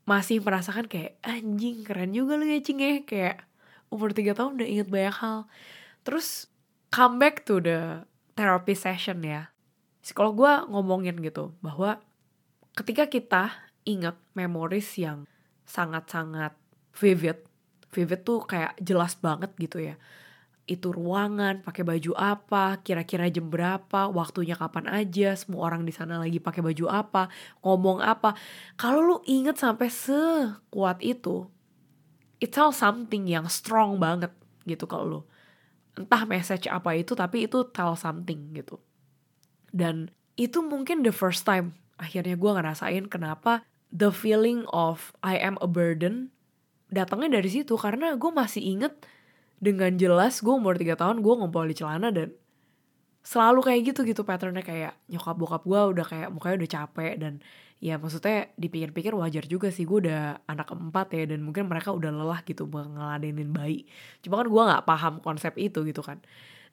masih 0.10 0.41
merasakan 0.41 0.89
kayak 0.89 1.22
anjing 1.22 1.86
keren 1.86 2.15
juga 2.15 2.41
lu 2.41 2.48
ya 2.50 2.58
cing 2.63 2.81
ya. 2.81 3.05
Kayak 3.05 3.46
umur 3.93 4.17
tiga 4.17 4.34
tahun 4.34 4.58
udah 4.58 4.65
inget 4.72 4.88
banyak 4.89 5.13
hal. 5.13 5.39
Terus 6.01 6.50
come 6.89 7.22
back 7.22 7.46
to 7.46 7.62
the 7.62 8.08
therapy 8.34 8.74
session 8.74 9.22
ya. 9.22 9.53
Psikolog 10.01 10.34
gue 10.39 10.53
ngomongin 10.74 11.22
gitu 11.22 11.53
bahwa 11.62 12.01
ketika 12.75 13.07
kita 13.11 13.43
ingat 13.83 14.15
memories 14.37 14.95
yang 14.95 15.27
sangat-sangat 15.67 16.55
vivid 16.95 17.39
vivid 17.91 18.23
tuh 18.23 18.47
kayak 18.47 18.79
jelas 18.79 19.19
banget 19.19 19.51
gitu 19.59 19.83
ya. 19.83 19.95
Itu 20.63 20.95
ruangan 20.95 21.59
pakai 21.67 21.83
baju 21.83 22.15
apa 22.15 22.79
kira-kira 22.79 23.27
jam 23.27 23.51
berapa 23.51 24.07
waktunya 24.07 24.55
kapan 24.55 24.87
aja 24.87 25.35
semua 25.35 25.67
orang 25.67 25.83
di 25.83 25.91
sana 25.91 26.15
lagi 26.15 26.39
pakai 26.39 26.63
baju 26.63 26.85
apa 26.87 27.27
ngomong 27.59 27.99
apa. 27.99 28.33
Kalau 28.79 29.03
lu 29.03 29.17
inget 29.27 29.59
sampai 29.59 29.91
sekuat 29.91 31.03
itu 31.03 31.51
it 32.39 32.55
tell 32.55 32.71
something 32.71 33.27
yang 33.27 33.45
strong 33.51 33.99
banget 33.99 34.31
gitu 34.63 34.87
kalau 34.87 35.05
lu. 35.05 35.21
Entah 35.99 36.23
message 36.23 36.71
apa 36.71 36.95
itu 36.95 37.11
tapi 37.19 37.51
itu 37.51 37.67
tell 37.75 37.99
something 37.99 38.55
gitu. 38.55 38.79
Dan 39.75 40.07
itu 40.39 40.63
mungkin 40.63 41.03
the 41.03 41.11
first 41.11 41.43
time 41.43 41.75
akhirnya 42.01 42.34
gue 42.34 42.51
ngerasain 42.51 43.05
kenapa 43.05 43.62
the 43.93 44.10
feeling 44.10 44.65
of 44.74 45.13
I 45.22 45.38
am 45.38 45.62
a 45.62 45.70
burden 45.70 46.34
datangnya 46.89 47.38
dari 47.38 47.50
situ. 47.53 47.77
Karena 47.77 48.17
gue 48.17 48.31
masih 48.34 48.65
inget 48.65 48.98
dengan 49.62 49.93
jelas 49.96 50.41
gue 50.41 50.50
umur 50.50 50.81
3 50.81 50.98
tahun 50.98 51.22
gue 51.22 51.34
ngumpul 51.38 51.70
di 51.70 51.77
celana 51.77 52.10
dan 52.10 52.34
selalu 53.22 53.62
kayak 53.62 53.81
gitu 53.93 54.01
gitu 54.10 54.25
patternnya. 54.25 54.65
Kayak 54.65 54.98
nyokap 55.05 55.36
bokap 55.38 55.63
gue 55.63 55.81
udah 55.93 56.05
kayak 56.10 56.29
mukanya 56.34 56.55
udah 56.65 56.72
capek 56.81 57.13
dan 57.22 57.34
ya 57.81 57.98
maksudnya 58.01 58.50
dipikir-pikir 58.58 59.13
wajar 59.13 59.46
juga 59.46 59.70
sih. 59.70 59.86
Gue 59.86 60.10
udah 60.10 60.41
anak 60.50 60.74
keempat 60.74 61.08
ya 61.13 61.24
dan 61.29 61.46
mungkin 61.46 61.70
mereka 61.70 61.93
udah 61.93 62.10
lelah 62.10 62.41
gitu 62.41 62.65
ngeladenin 62.65 63.53
bayi. 63.53 63.86
Cuma 64.25 64.41
kan 64.41 64.48
gue 64.50 64.63
nggak 64.74 64.84
paham 64.89 65.13
konsep 65.22 65.53
itu 65.62 65.86
gitu 65.86 66.01
kan. 66.01 66.17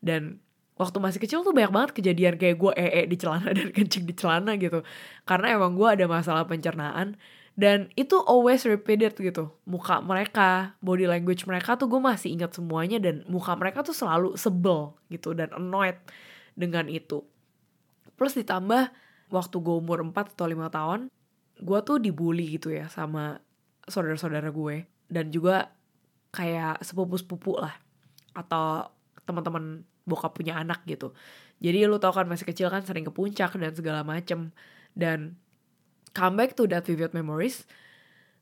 Dan 0.00 0.40
waktu 0.78 0.97
masih 1.02 1.20
kecil 1.20 1.42
tuh 1.42 1.50
banyak 1.50 1.75
banget 1.75 1.90
kejadian 1.92 2.35
kayak 2.38 2.56
gue 2.56 2.73
ee 2.78 3.04
di 3.11 3.16
celana 3.18 3.50
dan 3.58 3.68
kencing 3.75 4.06
di 4.06 4.14
celana 4.14 4.54
gitu. 4.56 4.87
Karena 5.26 5.58
emang 5.58 5.75
gue 5.75 5.88
ada 5.90 6.06
masalah 6.06 6.47
pencernaan 6.47 7.18
dan 7.58 7.90
itu 7.99 8.14
always 8.25 8.62
repeated 8.64 9.18
gitu. 9.18 9.50
Muka 9.66 9.99
mereka 9.99 10.78
body 10.78 11.11
language 11.11 11.44
mereka 11.44 11.75
tuh 11.75 11.90
gue 11.90 11.99
masih 11.99 12.30
ingat 12.32 12.54
semuanya 12.54 13.02
dan 13.02 13.26
muka 13.26 13.58
mereka 13.58 13.82
tuh 13.82 13.92
selalu 13.92 14.38
sebel 14.38 14.94
gitu 15.11 15.35
dan 15.35 15.50
annoyed 15.50 15.99
dengan 16.54 16.87
itu. 16.87 17.26
Plus 18.14 18.35
ditambah 18.38 18.94
waktu 19.28 19.56
gue 19.61 19.76
umur 19.76 20.00
4 20.00 20.35
atau 20.35 20.47
5 20.49 20.56
tahun 20.73 21.00
gue 21.58 21.78
tuh 21.82 21.99
dibully 21.99 22.54
gitu 22.58 22.70
ya 22.70 22.87
sama 22.87 23.42
saudara-saudara 23.90 24.54
gue 24.54 24.87
dan 25.11 25.32
juga 25.35 25.75
kayak 26.30 26.85
sepupu-sepupu 26.85 27.58
lah 27.58 27.75
atau 28.37 28.92
teman-teman 29.25 29.82
bokap 30.08 30.32
punya 30.32 30.56
anak 30.56 30.82
gitu. 30.88 31.12
Jadi 31.60 31.84
lu 31.84 32.00
tau 32.00 32.16
kan 32.16 32.24
masih 32.24 32.48
kecil 32.48 32.72
kan 32.72 32.80
sering 32.82 33.04
ke 33.04 33.12
puncak 33.12 33.52
dan 33.54 33.72
segala 33.76 34.00
macem. 34.00 34.50
Dan 34.96 35.36
come 36.16 36.34
back 36.40 36.56
to 36.56 36.64
that 36.64 36.82
vivid 36.88 37.12
memories 37.12 37.68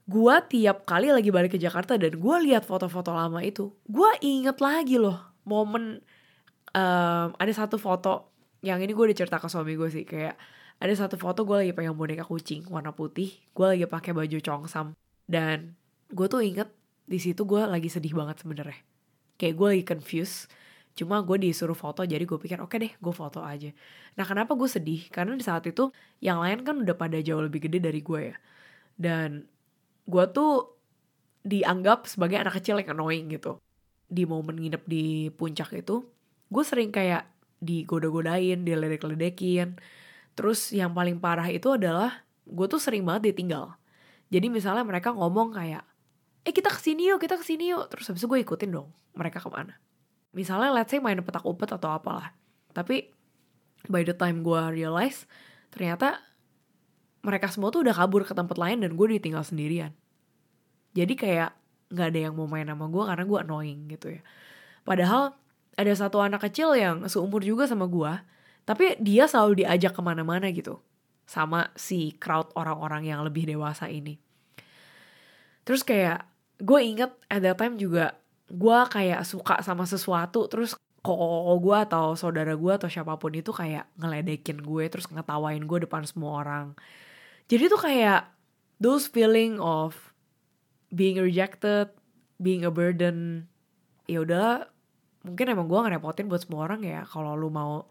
gue 0.06 0.36
tiap 0.46 0.86
kali 0.86 1.10
lagi 1.10 1.34
balik 1.34 1.58
ke 1.58 1.60
Jakarta 1.60 1.98
dan 1.98 2.14
gue 2.14 2.36
lihat 2.46 2.62
foto-foto 2.62 3.10
lama 3.10 3.42
itu 3.42 3.74
gue 3.90 4.10
inget 4.22 4.62
lagi 4.62 5.02
loh 5.02 5.18
momen 5.42 5.98
um, 6.70 7.28
ada 7.34 7.52
satu 7.52 7.74
foto 7.74 8.30
yang 8.62 8.78
ini 8.78 8.94
gue 8.94 9.04
udah 9.10 9.18
cerita 9.18 9.42
ke 9.42 9.50
suami 9.50 9.74
gue 9.74 9.88
sih 9.90 10.06
kayak 10.06 10.38
ada 10.76 10.92
satu 10.92 11.16
foto 11.16 11.48
gue 11.48 11.64
lagi 11.64 11.72
pegang 11.72 11.96
boneka 11.96 12.26
kucing 12.26 12.68
warna 12.68 12.92
putih 12.92 13.32
gue 13.56 13.66
lagi 13.66 13.84
pakai 13.88 14.12
baju 14.12 14.38
congsam. 14.42 14.92
Dan 15.26 15.74
gue 16.12 16.26
tuh 16.28 16.44
inget 16.44 16.68
di 17.08 17.18
situ 17.18 17.48
gue 17.48 17.62
lagi 17.64 17.88
sedih 17.88 18.12
banget 18.12 18.44
sebenarnya. 18.44 18.78
Kayak 19.40 19.54
gue 19.56 19.68
lagi 19.72 19.84
confused 19.88 20.52
Cuma 20.96 21.20
gue 21.20 21.36
disuruh 21.36 21.76
foto 21.76 22.00
jadi 22.08 22.24
gue 22.24 22.40
pikir 22.40 22.56
oke 22.64 22.72
okay 22.72 22.78
deh 22.80 22.92
gue 22.96 23.14
foto 23.14 23.44
aja. 23.44 23.68
Nah 24.16 24.24
kenapa 24.24 24.56
gue 24.56 24.64
sedih? 24.64 25.12
Karena 25.12 25.36
di 25.36 25.44
saat 25.44 25.68
itu 25.68 25.92
yang 26.24 26.40
lain 26.40 26.64
kan 26.64 26.80
udah 26.80 26.96
pada 26.96 27.20
jauh 27.20 27.44
lebih 27.44 27.68
gede 27.68 27.84
dari 27.84 28.00
gue 28.00 28.20
ya. 28.32 28.36
Dan 28.96 29.44
gue 30.08 30.24
tuh 30.32 30.72
dianggap 31.44 32.08
sebagai 32.08 32.40
anak 32.40 32.56
kecil 32.58 32.80
yang 32.80 32.96
annoying 32.96 33.28
gitu. 33.28 33.60
Di 34.08 34.24
momen 34.24 34.56
nginep 34.56 34.82
di 34.88 35.28
puncak 35.36 35.76
itu, 35.76 36.00
gue 36.48 36.64
sering 36.64 36.88
kayak 36.88 37.28
digoda-godain, 37.60 38.64
diledek-ledekin. 38.64 39.76
Terus 40.32 40.72
yang 40.72 40.96
paling 40.96 41.20
parah 41.20 41.46
itu 41.52 41.76
adalah 41.76 42.24
gue 42.48 42.66
tuh 42.72 42.80
sering 42.80 43.04
banget 43.04 43.36
ditinggal. 43.36 43.76
Jadi 44.32 44.48
misalnya 44.48 44.82
mereka 44.82 45.12
ngomong 45.12 45.54
kayak, 45.54 45.84
eh 46.46 46.54
kita 46.56 46.72
ke 46.72 46.80
sini 46.80 47.12
yuk, 47.12 47.20
kita 47.20 47.36
ke 47.36 47.44
sini 47.44 47.68
yuk. 47.68 47.92
Terus 47.92 48.08
habis 48.08 48.24
itu 48.24 48.28
gue 48.32 48.40
ikutin 48.40 48.70
dong 48.72 48.88
mereka 49.12 49.44
ke 49.44 49.50
mana 49.52 49.76
misalnya 50.36 50.70
let's 50.76 50.92
say 50.92 51.00
main 51.00 51.16
petak 51.24 51.42
umpet 51.48 51.72
atau 51.72 51.96
apalah. 51.96 52.36
Tapi 52.76 53.08
by 53.88 54.04
the 54.04 54.12
time 54.12 54.44
gue 54.44 54.60
realize 54.76 55.24
ternyata 55.72 56.20
mereka 57.24 57.48
semua 57.48 57.72
tuh 57.72 57.82
udah 57.82 57.96
kabur 57.96 58.22
ke 58.22 58.36
tempat 58.36 58.54
lain 58.60 58.84
dan 58.84 58.92
gue 58.94 59.06
ditinggal 59.16 59.42
sendirian. 59.42 59.96
Jadi 60.92 61.16
kayak 61.16 61.56
nggak 61.88 62.08
ada 62.12 62.20
yang 62.28 62.34
mau 62.36 62.44
main 62.44 62.68
sama 62.68 62.86
gue 62.92 63.02
karena 63.08 63.24
gue 63.24 63.38
annoying 63.40 63.80
gitu 63.88 64.06
ya. 64.12 64.22
Padahal 64.84 65.32
ada 65.74 65.92
satu 65.96 66.20
anak 66.20 66.44
kecil 66.44 66.76
yang 66.76 67.08
seumur 67.08 67.40
juga 67.40 67.64
sama 67.64 67.88
gue 67.88 68.12
tapi 68.66 68.98
dia 68.98 69.30
selalu 69.30 69.64
diajak 69.64 69.96
ke 69.96 70.02
mana-mana 70.04 70.52
gitu. 70.52 70.82
Sama 71.24 71.72
si 71.78 72.14
crowd 72.20 72.52
orang-orang 72.54 73.08
yang 73.08 73.24
lebih 73.24 73.48
dewasa 73.48 73.88
ini. 73.88 74.18
Terus 75.66 75.82
kayak 75.82 76.26
gue 76.62 76.80
inget 76.82 77.10
at 77.26 77.42
that 77.42 77.58
time 77.58 77.78
juga 77.78 78.18
gue 78.46 78.78
kayak 78.86 79.26
suka 79.26 79.58
sama 79.62 79.82
sesuatu 79.84 80.46
terus 80.46 80.78
koko 81.02 81.54
gue 81.62 81.78
atau 81.86 82.18
saudara 82.18 82.54
gue 82.58 82.72
atau 82.74 82.90
siapa 82.90 83.14
pun 83.14 83.30
itu 83.34 83.54
kayak 83.54 83.86
ngeledekin 83.98 84.58
gue 84.58 84.84
terus 84.90 85.06
ngetawain 85.06 85.62
gue 85.62 85.78
depan 85.86 86.02
semua 86.02 86.42
orang. 86.42 86.66
Jadi 87.46 87.70
tuh 87.70 87.78
kayak 87.78 88.26
those 88.82 89.06
feeling 89.06 89.62
of 89.62 89.94
being 90.90 91.18
rejected 91.18 91.90
being 92.42 92.66
a 92.66 92.72
burden 92.74 93.46
ya 94.10 94.22
udah 94.22 94.66
mungkin 95.26 95.46
emang 95.50 95.66
gue 95.66 95.78
ngerepotin 95.82 96.26
buat 96.30 96.42
semua 96.46 96.70
orang 96.70 96.82
ya 96.86 97.02
kalau 97.06 97.34
lu 97.34 97.50
mau 97.50 97.86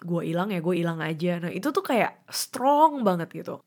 gue 0.00 0.22
hilang 0.24 0.48
ya 0.52 0.64
gue 0.64 0.74
hilang 0.76 1.00
aja. 1.04 1.40
Nah 1.44 1.52
itu 1.52 1.72
tuh 1.72 1.84
kayak 1.84 2.24
strong 2.32 3.04
banget 3.04 3.28
gitu. 3.32 3.60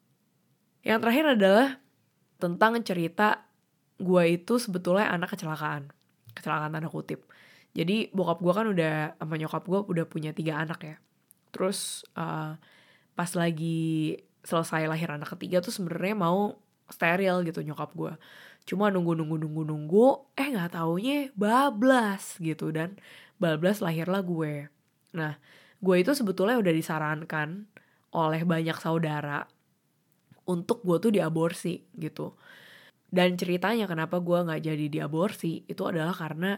Yang 0.82 1.00
terakhir 1.06 1.26
adalah 1.38 1.68
tentang 2.42 2.82
cerita 2.82 3.46
gue 4.02 4.24
itu 4.34 4.58
sebetulnya 4.58 5.14
anak 5.14 5.38
kecelakaan 5.38 5.94
kecelakaan 6.34 6.74
tanda 6.74 6.90
kutip. 6.90 7.26
Jadi 7.74 8.14
bokap 8.14 8.38
gue 8.42 8.54
kan 8.54 8.66
udah 8.70 8.96
sama 9.18 9.36
nyokap 9.38 9.64
gue 9.66 9.80
udah 9.90 10.06
punya 10.06 10.36
tiga 10.36 10.62
anak 10.62 10.80
ya. 10.86 10.96
Terus 11.50 12.06
uh, 12.18 12.58
pas 13.14 13.32
lagi 13.38 14.18
selesai 14.44 14.86
lahir 14.90 15.10
anak 15.10 15.34
ketiga 15.38 15.64
tuh 15.64 15.72
sebenarnya 15.72 16.16
mau 16.18 16.60
steril 16.92 17.48
gitu 17.48 17.64
nyokap 17.64 17.96
gue 17.96 18.14
cuma 18.64 18.88
nunggu 18.88 19.16
nunggu 19.20 19.44
nunggu 19.44 19.64
nunggu 19.68 20.08
eh 20.40 20.48
nggak 20.56 20.80
taunya 20.80 21.28
bablas 21.36 22.40
gitu 22.40 22.72
dan 22.72 22.96
bablas 23.36 23.84
lahirlah 23.84 24.24
gue. 24.24 24.72
Nah 25.20 25.36
gue 25.84 25.96
itu 26.00 26.16
sebetulnya 26.16 26.56
udah 26.56 26.72
disarankan 26.72 27.68
oleh 28.16 28.42
banyak 28.48 28.78
saudara 28.80 29.44
untuk 30.48 30.80
gue 30.88 30.98
tuh 31.00 31.12
diaborsi 31.12 31.84
gitu 31.96 32.40
dan 33.14 33.38
ceritanya 33.38 33.86
kenapa 33.86 34.18
gue 34.18 34.42
nggak 34.42 34.62
jadi 34.66 34.86
diaborsi 34.90 35.62
itu 35.70 35.86
adalah 35.86 36.18
karena 36.18 36.58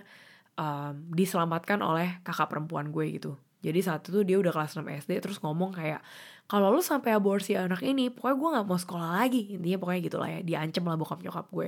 um, 0.55 1.11
diselamatkan 1.11 1.83
oleh 1.83 2.23
kakak 2.23 2.47
perempuan 2.47 2.95
gue 2.95 3.05
gitu. 3.19 3.35
Jadi 3.59 3.79
saat 3.83 4.07
itu 4.07 4.23
dia 4.23 4.39
udah 4.39 4.55
kelas 4.55 4.79
6 4.79 4.87
SD 5.03 5.11
terus 5.19 5.43
ngomong 5.43 5.75
kayak 5.75 5.99
kalau 6.47 6.71
lu 6.71 6.79
sampai 6.79 7.11
aborsi 7.11 7.59
anak 7.59 7.81
ini 7.83 8.07
pokoknya 8.13 8.35
gue 8.39 8.49
nggak 8.55 8.67
mau 8.71 8.79
sekolah 8.79 9.09
lagi 9.19 9.57
intinya 9.57 9.77
pokoknya 9.83 10.01
gitulah 10.05 10.29
ya 10.31 10.39
diancam 10.45 10.83
lah 10.87 10.95
bokap 10.95 11.19
nyokap 11.19 11.45
gue. 11.51 11.67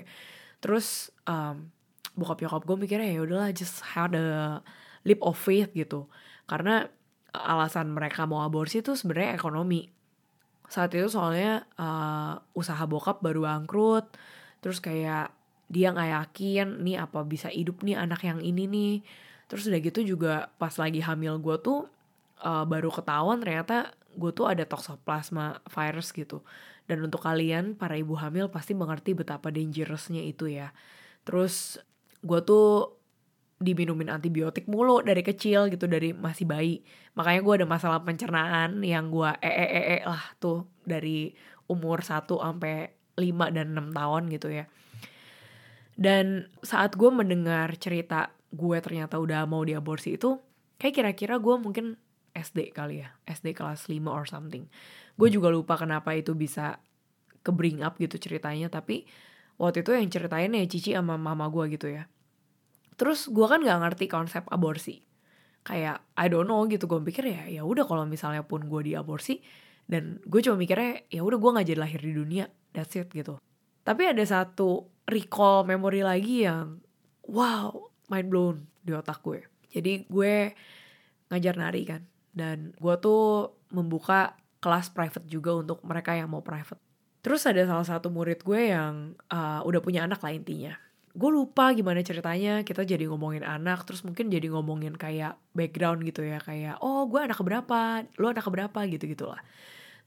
Terus 0.63 1.11
um, 1.27 1.67
bokap 2.15 2.39
nyokap 2.39 2.63
gue 2.63 2.77
mikirnya 2.87 3.09
ya 3.11 3.19
udahlah 3.27 3.51
just 3.51 3.83
had 3.83 4.15
a 4.15 4.63
leap 5.03 5.19
of 5.19 5.35
faith 5.35 5.75
gitu 5.75 6.07
karena 6.47 6.87
alasan 7.35 7.91
mereka 7.91 8.23
mau 8.23 8.41
aborsi 8.41 8.79
itu 8.79 8.95
sebenarnya 8.95 9.35
ekonomi 9.35 9.91
saat 10.67 10.91
itu 10.95 11.07
soalnya 11.07 11.63
uh, 11.79 12.39
usaha 12.55 12.83
bokap 12.87 13.23
baru 13.23 13.47
bangkrut 13.47 14.15
terus 14.63 14.81
kayak 14.81 15.33
dia 15.67 15.91
nggak 15.91 16.09
yakin 16.11 16.67
nih 16.83 16.97
apa 17.03 17.27
bisa 17.27 17.51
hidup 17.51 17.83
nih 17.83 17.99
anak 17.99 18.23
yang 18.23 18.39
ini 18.39 18.65
nih. 18.67 18.95
Terus 19.47 19.67
udah 19.67 19.79
gitu 19.83 19.99
juga 20.03 20.51
pas 20.59 20.71
lagi 20.79 21.03
hamil 21.03 21.39
gue 21.39 21.55
tuh 21.59 21.87
uh, 22.43 22.63
baru 22.63 22.91
ketahuan 22.91 23.39
ternyata 23.43 23.95
gue 24.17 24.31
tuh 24.33 24.47
ada 24.47 24.63
toxoplasma 24.63 25.59
virus 25.67 26.15
gitu. 26.15 26.43
Dan 26.87 27.03
untuk 27.03 27.19
kalian 27.19 27.75
para 27.75 27.99
ibu 27.99 28.15
hamil 28.15 28.47
pasti 28.47 28.71
mengerti 28.71 29.11
betapa 29.11 29.51
dangerousnya 29.51 30.23
itu 30.23 30.47
ya. 30.47 30.71
Terus 31.27 31.79
gue 32.23 32.39
tuh 32.47 32.95
diminumin 33.57 34.13
antibiotik 34.13 34.69
mulu 34.69 35.01
dari 35.01 35.25
kecil 35.25 35.67
gitu 35.67 35.89
dari 35.89 36.15
masih 36.15 36.47
bayi. 36.47 36.79
Makanya 37.19 37.41
gue 37.43 37.53
ada 37.63 37.67
masalah 37.67 37.99
pencernaan 38.07 38.79
yang 38.87 39.11
gue 39.11 39.29
ee 39.43 39.51
-e 39.51 39.81
-e 39.83 39.97
lah 40.07 40.23
tuh 40.39 40.71
dari 40.87 41.35
umur 41.67 41.99
1 41.99 42.23
sampai 42.39 42.96
5 43.17 43.55
dan 43.55 43.73
6 43.73 43.97
tahun 43.97 44.23
gitu 44.29 44.47
ya. 44.53 44.65
Dan 45.97 46.45
saat 46.61 46.93
gue 46.93 47.09
mendengar 47.09 47.73
cerita 47.81 48.29
gue 48.53 48.77
ternyata 48.79 49.17
udah 49.17 49.49
mau 49.49 49.65
diaborsi 49.65 50.15
itu 50.15 50.37
kayak 50.77 50.93
kira-kira 50.93 51.35
gue 51.41 51.55
mungkin 51.57 51.97
SD 52.37 52.69
kali 52.69 53.01
ya 53.01 53.17
SD 53.25 53.57
kelas 53.57 53.89
5 53.89 54.05
or 54.05 54.29
something. 54.29 54.69
Gue 55.17 55.33
juga 55.33 55.49
lupa 55.49 55.73
kenapa 55.73 56.13
itu 56.13 56.37
bisa 56.37 56.77
ke 57.41 57.49
bring 57.49 57.81
up 57.81 57.97
gitu 57.97 58.21
ceritanya 58.21 58.69
tapi 58.69 59.09
waktu 59.57 59.81
itu 59.81 59.97
yang 59.97 60.07
ceritain 60.13 60.53
ya 60.53 60.63
Cici 60.69 60.93
sama 60.93 61.17
mama 61.17 61.49
gue 61.49 61.65
gitu 61.73 61.89
ya. 61.89 62.05
Terus 62.93 63.25
gue 63.33 63.45
kan 63.49 63.65
nggak 63.65 63.79
ngerti 63.81 64.05
konsep 64.05 64.45
aborsi. 64.53 65.01
Kayak 65.65 66.05
I 66.13 66.29
don't 66.29 66.45
know 66.45 66.61
gitu 66.69 66.85
gue 66.85 67.01
pikir 67.09 67.25
ya 67.33 67.43
ya 67.49 67.61
udah 67.65 67.89
kalau 67.89 68.05
misalnya 68.05 68.45
pun 68.45 68.69
gue 68.69 68.93
diaborsi 68.93 69.41
dan 69.89 70.21
gue 70.23 70.39
cuma 70.45 70.61
mikirnya 70.61 71.09
ya 71.09 71.25
udah 71.25 71.41
gue 71.41 71.51
nggak 71.57 71.67
jadi 71.73 71.79
lahir 71.81 71.99
di 72.05 72.13
dunia 72.13 72.45
that's 72.71 72.95
it 72.95 73.09
gitu. 73.11 73.39
Tapi 73.87 74.03
ada 74.11 74.23
satu 74.27 74.87
recall 75.07 75.63
memori 75.63 76.03
lagi 76.03 76.43
yang 76.43 76.83
wow 77.27 77.71
mind 78.11 78.27
blown 78.27 78.57
di 78.83 78.91
otak 78.91 79.23
gue. 79.23 79.43
Jadi 79.71 80.07
gue 80.07 80.51
ngajar 81.31 81.55
nari 81.59 81.83
kan 81.83 82.01
dan 82.31 82.71
gue 82.75 82.95
tuh 82.99 83.55
membuka 83.71 84.35
kelas 84.63 84.91
private 84.91 85.27
juga 85.27 85.55
untuk 85.55 85.83
mereka 85.83 86.15
yang 86.15 86.31
mau 86.31 86.43
private. 86.43 86.79
Terus 87.23 87.43
ada 87.43 87.63
salah 87.67 87.83
satu 87.83 88.07
murid 88.07 88.43
gue 88.43 88.71
yang 88.71 89.15
uh, 89.31 89.59
udah 89.67 89.81
punya 89.83 90.07
anak 90.07 90.23
lah 90.23 90.31
intinya. 90.31 90.73
Gue 91.17 91.33
lupa 91.33 91.73
gimana 91.73 91.99
ceritanya 92.05 92.61
kita 92.61 92.85
jadi 92.85 93.09
ngomongin 93.09 93.41
anak 93.41 93.83
terus 93.89 94.05
mungkin 94.05 94.29
jadi 94.29 94.53
ngomongin 94.53 94.93
kayak 94.95 95.35
background 95.51 96.05
gitu 96.05 96.21
ya 96.23 96.37
kayak 96.37 96.77
oh 96.79 97.09
gue 97.09 97.17
anak 97.17 97.41
berapa 97.41 98.05
lo 98.21 98.29
anak 98.29 98.45
berapa 98.45 98.79
gitu 98.85 99.09
gitulah 99.09 99.41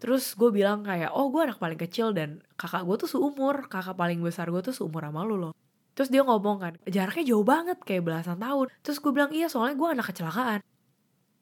terus 0.00 0.32
gue 0.34 0.48
bilang 0.48 0.80
kayak 0.80 1.12
oh 1.12 1.28
gue 1.28 1.44
anak 1.44 1.60
paling 1.60 1.76
kecil 1.76 2.16
dan 2.16 2.40
kakak 2.56 2.82
gue 2.88 2.96
tuh 3.06 3.10
seumur. 3.12 3.68
Kakak 3.68 3.94
paling 3.94 4.18
besar 4.24 4.48
gue 4.48 4.62
tuh 4.64 4.72
seumur 4.72 5.04
sama 5.04 5.22
lo 5.22 5.36
loh. 5.36 5.52
Terus 5.92 6.08
dia 6.08 6.24
ngomong 6.24 6.56
kan 6.58 6.72
jaraknya 6.88 7.24
jauh 7.36 7.44
banget 7.44 7.78
kayak 7.84 8.02
belasan 8.08 8.40
tahun. 8.40 8.72
Terus 8.80 8.98
gue 8.98 9.12
bilang 9.12 9.30
iya 9.36 9.46
soalnya 9.52 9.76
gue 9.76 9.88
anak 9.92 10.06
kecelakaan. 10.08 10.60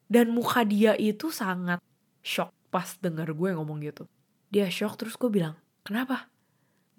Dan 0.09 0.35
muka 0.35 0.67
dia 0.67 0.93
itu 0.99 1.31
sangat 1.31 1.79
shock 2.19 2.51
pas 2.67 2.99
denger 2.99 3.31
gue 3.31 3.49
ngomong 3.55 3.79
gitu. 3.81 4.03
Dia 4.51 4.67
shock 4.67 4.99
terus 4.99 5.15
gue 5.15 5.31
bilang 5.31 5.55
kenapa? 5.87 6.27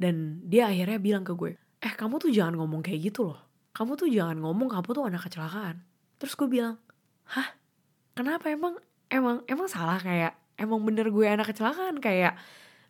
Dan 0.00 0.40
dia 0.49 0.73
akhirnya 0.73 0.97
bilang 0.97 1.23
ke 1.23 1.37
gue 1.37 1.61
eh 1.81 1.93
kamu 1.97 2.21
tuh 2.21 2.33
jangan 2.33 2.57
ngomong 2.57 2.81
kayak 2.81 3.12
gitu 3.12 3.33
loh. 3.33 3.40
Kamu 3.76 4.00
tuh 4.00 4.09
jangan 4.09 4.40
ngomong 4.40 4.69
kamu 4.73 4.88
tuh 4.97 5.05
anak 5.05 5.29
kecelakaan. 5.29 5.85
Terus 6.17 6.33
gue 6.37 6.49
bilang 6.49 6.81
hah? 7.29 7.57
Kenapa? 8.17 8.49
Emang 8.49 8.76
emang 9.09 9.45
emang 9.49 9.69
salah 9.69 10.00
kayak 10.00 10.40
emang 10.61 10.85
bener 10.85 11.09
gue 11.09 11.25
anak 11.25 11.49
kecelakaan 11.50 11.97
kayak 11.99 12.37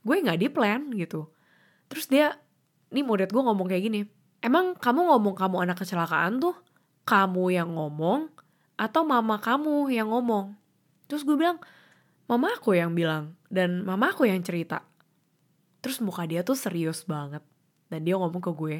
gue 0.02 0.14
nggak 0.18 0.38
di 0.42 0.48
plan 0.50 0.82
gitu 0.90 1.30
terus 1.86 2.10
dia 2.10 2.34
nih 2.90 3.06
murid 3.06 3.30
gue 3.30 3.42
ngomong 3.42 3.70
kayak 3.70 3.86
gini 3.86 4.00
emang 4.42 4.74
kamu 4.74 5.06
ngomong 5.14 5.38
kamu 5.38 5.56
anak 5.62 5.78
kecelakaan 5.78 6.42
tuh 6.42 6.58
kamu 7.06 7.54
yang 7.54 7.70
ngomong 7.70 8.26
atau 8.74 9.06
mama 9.06 9.38
kamu 9.38 9.94
yang 9.94 10.10
ngomong 10.10 10.58
terus 11.06 11.22
gue 11.22 11.38
bilang 11.38 11.62
mama 12.26 12.50
aku 12.58 12.74
yang 12.74 12.90
bilang 12.98 13.38
dan 13.46 13.86
mama 13.86 14.10
aku 14.10 14.26
yang 14.26 14.42
cerita 14.42 14.82
terus 15.78 16.02
muka 16.02 16.26
dia 16.26 16.42
tuh 16.42 16.58
serius 16.58 17.06
banget 17.06 17.40
dan 17.90 18.06
dia 18.06 18.14
ngomong 18.14 18.38
ke 18.38 18.52
gue, 18.54 18.76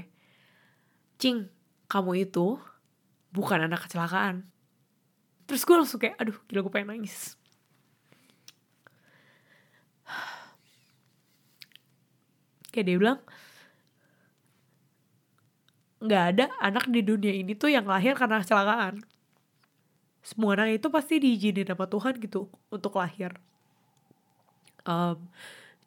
Cing, 1.18 1.50
kamu 1.90 2.30
itu 2.30 2.56
bukan 3.35 3.66
anak 3.66 3.85
kecelakaan. 3.85 4.47
Terus 5.44 5.66
gue 5.66 5.76
langsung 5.76 5.99
kayak, 5.99 6.17
aduh 6.17 6.38
gila 6.47 6.62
gue 6.62 6.73
pengen 6.73 6.95
nangis. 6.95 7.34
Kayak 12.71 12.87
dia 12.87 12.97
bilang, 12.97 13.21
nggak 16.00 16.25
ada 16.35 16.45
anak 16.65 16.89
di 16.89 17.04
dunia 17.04 17.35
ini 17.35 17.52
tuh 17.52 17.69
yang 17.69 17.85
lahir 17.85 18.17
karena 18.17 18.41
kecelakaan. 18.41 19.04
Semua 20.25 20.56
anak 20.56 20.80
itu 20.80 20.89
pasti 20.89 21.21
diizinin 21.21 21.69
sama 21.69 21.87
Tuhan 21.89 22.17
gitu 22.21 22.49
untuk 22.73 22.97
lahir. 22.97 23.37
Um, 24.89 25.28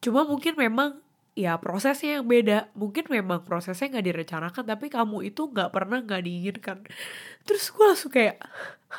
cuma 0.03 0.21
mungkin 0.27 0.53
memang 0.53 1.01
ya 1.33 1.57
prosesnya 1.57 2.21
yang 2.21 2.29
beda 2.29 2.69
mungkin 2.77 3.09
memang 3.09 3.41
prosesnya 3.41 3.89
nggak 3.89 4.05
direncanakan 4.05 4.63
tapi 4.69 4.85
kamu 4.85 5.33
itu 5.33 5.49
nggak 5.49 5.73
pernah 5.73 5.97
nggak 5.97 6.21
diinginkan 6.29 6.85
terus 7.41 7.73
gue 7.73 7.81
langsung 7.81 8.13
kayak 8.13 8.37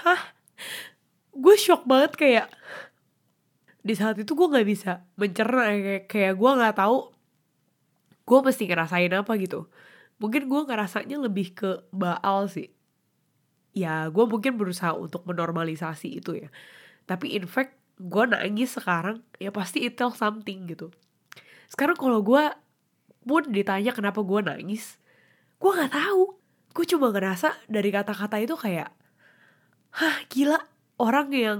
hah 0.02 0.34
gue 1.30 1.54
shock 1.54 1.86
banget 1.86 2.12
kayak 2.18 2.46
di 3.86 3.94
saat 3.94 4.18
itu 4.18 4.34
gue 4.34 4.48
nggak 4.50 4.66
bisa 4.66 5.06
mencerna 5.14 5.70
kayak 5.70 6.04
kayak 6.10 6.34
gue 6.34 6.50
nggak 6.58 6.74
tahu 6.74 7.13
gue 8.24 8.38
mesti 8.40 8.64
ngerasain 8.68 9.12
apa 9.12 9.32
gitu. 9.36 9.68
Mungkin 10.18 10.48
gue 10.48 10.60
ngerasanya 10.64 11.16
lebih 11.20 11.52
ke 11.52 11.70
baal 11.92 12.48
sih. 12.48 12.72
Ya 13.76 14.08
gue 14.08 14.24
mungkin 14.24 14.56
berusaha 14.56 14.96
untuk 14.96 15.28
menormalisasi 15.28 16.24
itu 16.24 16.46
ya. 16.46 16.48
Tapi 17.04 17.36
in 17.36 17.44
fact 17.44 17.76
gue 18.00 18.24
nangis 18.26 18.74
sekarang 18.74 19.22
ya 19.38 19.52
pasti 19.52 19.84
it 19.84 20.00
tell 20.00 20.10
something 20.10 20.66
gitu. 20.66 20.88
Sekarang 21.68 21.98
kalau 21.98 22.24
gue 22.24 22.42
pun 23.24 23.44
ditanya 23.48 23.92
kenapa 23.92 24.20
gue 24.24 24.40
nangis 24.40 24.96
gue 25.60 25.70
nggak 25.70 25.92
tahu. 25.92 26.40
Gue 26.74 26.84
cuma 26.90 27.14
ngerasa 27.14 27.54
dari 27.70 27.94
kata-kata 27.94 28.40
itu 28.42 28.56
kayak 28.58 28.90
hah 29.94 30.16
gila 30.26 30.58
orang 30.98 31.30
yang 31.30 31.58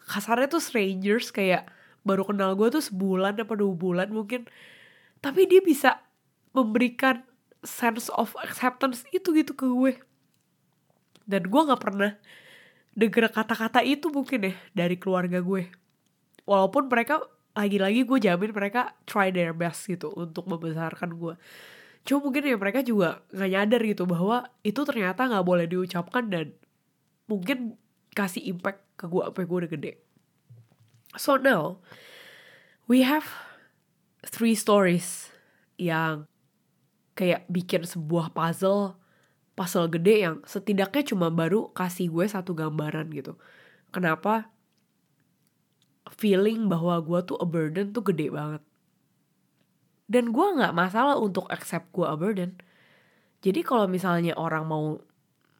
kasarnya 0.00 0.48
tuh 0.48 0.62
strangers 0.62 1.28
kayak 1.34 1.68
baru 2.06 2.22
kenal 2.24 2.54
gue 2.54 2.70
tuh 2.70 2.80
sebulan 2.80 3.36
apa 3.42 3.52
dua 3.58 3.74
bulan 3.74 4.08
mungkin 4.14 4.46
tapi 5.20 5.48
dia 5.48 5.60
bisa 5.64 6.00
memberikan 6.56 7.24
sense 7.66 8.08
of 8.14 8.32
acceptance 8.40 9.04
itu 9.12 9.32
gitu 9.36 9.52
ke 9.52 9.66
gue. 9.66 9.92
Dan 11.26 11.50
gue 11.50 11.62
nggak 11.66 11.82
pernah 11.82 12.14
denger 12.96 13.28
kata-kata 13.28 13.84
itu 13.84 14.08
mungkin 14.08 14.52
ya 14.52 14.54
dari 14.72 14.96
keluarga 14.96 15.42
gue. 15.42 15.68
Walaupun 16.46 16.88
mereka 16.88 17.20
lagi-lagi 17.56 18.04
gue 18.04 18.18
jamin 18.20 18.52
mereka 18.52 18.94
try 19.08 19.32
their 19.32 19.56
best 19.56 19.88
gitu 19.90 20.12
untuk 20.14 20.46
membesarkan 20.48 21.16
gue. 21.16 21.34
Cuma 22.06 22.30
mungkin 22.30 22.46
ya 22.46 22.56
mereka 22.56 22.80
juga 22.86 23.20
nggak 23.34 23.50
nyadar 23.50 23.80
gitu 23.82 24.04
bahwa 24.06 24.46
itu 24.62 24.80
ternyata 24.86 25.26
nggak 25.26 25.44
boleh 25.44 25.66
diucapkan 25.66 26.30
dan 26.30 26.54
mungkin 27.26 27.74
kasih 28.14 28.46
impact 28.46 28.80
ke 28.94 29.04
gue 29.10 29.22
apa 29.26 29.42
gue 29.42 29.58
udah 29.66 29.70
gede. 29.72 29.92
So 31.18 31.36
now 31.36 31.82
we 32.86 33.02
have 33.02 33.26
three 34.26 34.58
stories 34.58 35.30
yang 35.80 36.26
kayak 37.16 37.48
bikin 37.48 37.86
sebuah 37.86 38.34
puzzle 38.34 38.98
puzzle 39.56 39.88
gede 39.88 40.26
yang 40.28 40.36
setidaknya 40.44 41.02
cuma 41.06 41.32
baru 41.32 41.72
kasih 41.72 42.12
gue 42.12 42.28
satu 42.28 42.52
gambaran 42.52 43.08
gitu 43.14 43.40
kenapa 43.88 44.52
feeling 46.14 46.70
bahwa 46.70 47.02
gue 47.02 47.18
tuh 47.26 47.38
a 47.42 47.46
burden 47.46 47.90
tuh 47.90 48.06
gede 48.06 48.30
banget. 48.30 48.62
Dan 50.06 50.30
gue 50.30 50.46
gak 50.54 50.70
masalah 50.70 51.18
untuk 51.18 51.50
accept 51.50 51.90
gue 51.90 52.06
a 52.06 52.14
burden. 52.14 52.54
Jadi 53.42 53.60
kalau 53.66 53.90
misalnya 53.90 54.38
orang 54.38 54.64
mau 54.70 55.02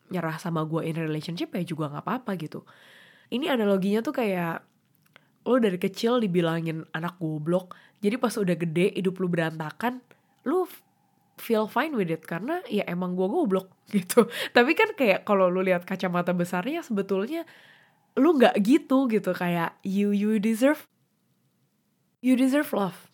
nyerah 0.07 0.39
sama 0.39 0.63
gue 0.63 0.87
in 0.87 0.95
relationship 0.95 1.51
ya 1.51 1.67
juga 1.67 1.91
gak 1.91 2.07
apa-apa 2.07 2.39
gitu. 2.39 2.63
Ini 3.35 3.59
analoginya 3.59 4.07
tuh 4.07 4.15
kayak 4.15 4.63
lo 5.47 5.59
dari 5.59 5.79
kecil 5.83 6.23
dibilangin 6.23 6.87
anak 6.95 7.19
goblok. 7.19 7.75
Jadi 8.05 8.17
pas 8.21 8.35
udah 8.37 8.57
gede 8.57 8.93
hidup 8.93 9.17
lu 9.19 9.29
berantakan, 9.31 10.05
lu 10.45 10.69
feel 11.41 11.69
fine 11.69 11.97
with 11.97 12.13
it. 12.13 12.25
Karena 12.25 12.61
ya 12.69 12.85
emang 12.89 13.17
gue 13.17 13.29
goblok 13.29 13.73
gitu. 13.97 14.29
Tapi 14.53 14.73
kan 14.77 14.93
kayak 14.97 15.25
kalau 15.25 15.49
lu 15.49 15.65
lihat 15.65 15.85
kacamata 15.89 16.37
besarnya 16.37 16.85
sebetulnya 16.85 17.49
lu 18.17 18.37
nggak 18.37 18.57
gitu 18.65 19.09
gitu. 19.09 19.33
Kayak 19.33 19.77
you 19.85 20.13
you 20.13 20.37
deserve 20.41 20.85
you 22.25 22.37
deserve 22.37 22.69
love 22.73 23.13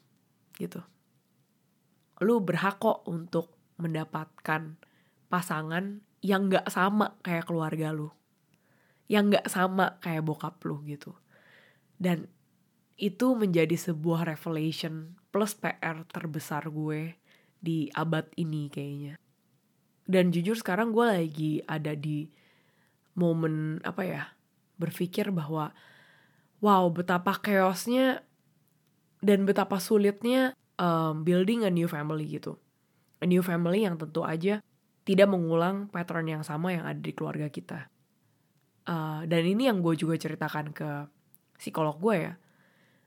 gitu. 0.58 0.82
Lu 2.22 2.38
berhak 2.38 2.78
kok 2.78 3.02
untuk 3.10 3.50
mendapatkan 3.82 4.78
pasangan 5.26 6.04
yang 6.22 6.46
nggak 6.46 6.70
sama 6.70 7.18
kayak 7.26 7.50
keluarga 7.50 7.90
lu. 7.90 8.14
Yang 9.10 9.24
nggak 9.36 9.46
sama 9.50 9.98
kayak 9.98 10.22
bokap 10.22 10.62
lu 10.62 10.78
gitu. 10.86 11.12
Dan 11.98 12.30
itu 13.00 13.34
menjadi 13.34 13.74
sebuah 13.74 14.28
revelation 14.28 15.16
plus 15.32 15.56
PR 15.56 16.04
terbesar 16.08 16.68
gue 16.68 17.16
di 17.62 17.88
abad 17.94 18.26
ini 18.36 18.68
kayaknya 18.68 19.16
dan 20.06 20.34
jujur 20.34 20.58
sekarang 20.58 20.90
gue 20.90 21.06
lagi 21.06 21.52
ada 21.64 21.94
di 21.94 22.26
momen 23.14 23.78
apa 23.86 24.02
ya 24.02 24.22
berpikir 24.80 25.30
bahwa 25.30 25.70
wow 26.58 26.90
betapa 26.90 27.38
chaosnya 27.38 28.24
dan 29.22 29.46
betapa 29.46 29.78
sulitnya 29.78 30.58
um, 30.82 31.22
building 31.22 31.62
a 31.62 31.70
new 31.70 31.86
family 31.86 32.26
gitu. 32.26 32.58
A 33.22 33.26
new 33.30 33.40
family 33.40 33.86
yang 33.86 33.94
tentu 33.94 34.26
aja 34.26 34.58
tidak 35.06 35.28
mengulang 35.30 35.86
pattern 35.86 36.26
yang 36.26 36.42
sama 36.42 36.74
yang 36.74 36.82
ada 36.86 36.98
di 36.98 37.14
keluarga 37.14 37.46
kita. 37.46 37.86
Uh, 38.82 39.22
dan 39.30 39.46
ini 39.46 39.70
yang 39.70 39.78
gue 39.78 39.94
juga 39.94 40.18
ceritakan 40.18 40.74
ke 40.74 41.06
psikolog 41.54 41.94
gue 42.02 42.16
ya. 42.18 42.34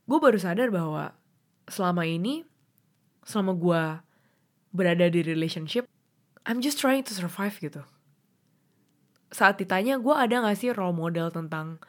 Gue 0.05 0.21
baru 0.21 0.37
sadar 0.37 0.69
bahwa 0.69 1.17
selama 1.65 2.05
ini, 2.05 2.45
selama 3.25 3.57
gue 3.57 3.83
berada 4.69 5.09
di 5.09 5.25
relationship, 5.25 5.89
I'm 6.45 6.61
just 6.61 6.77
trying 6.77 7.01
to 7.09 7.13
survive 7.17 7.57
gitu. 7.57 7.81
Saat 9.33 9.57
ditanya 9.57 9.97
gue 9.97 10.13
ada 10.13 10.45
gak 10.45 10.61
sih 10.61 10.69
role 10.69 10.93
model 10.93 11.33
tentang 11.33 11.81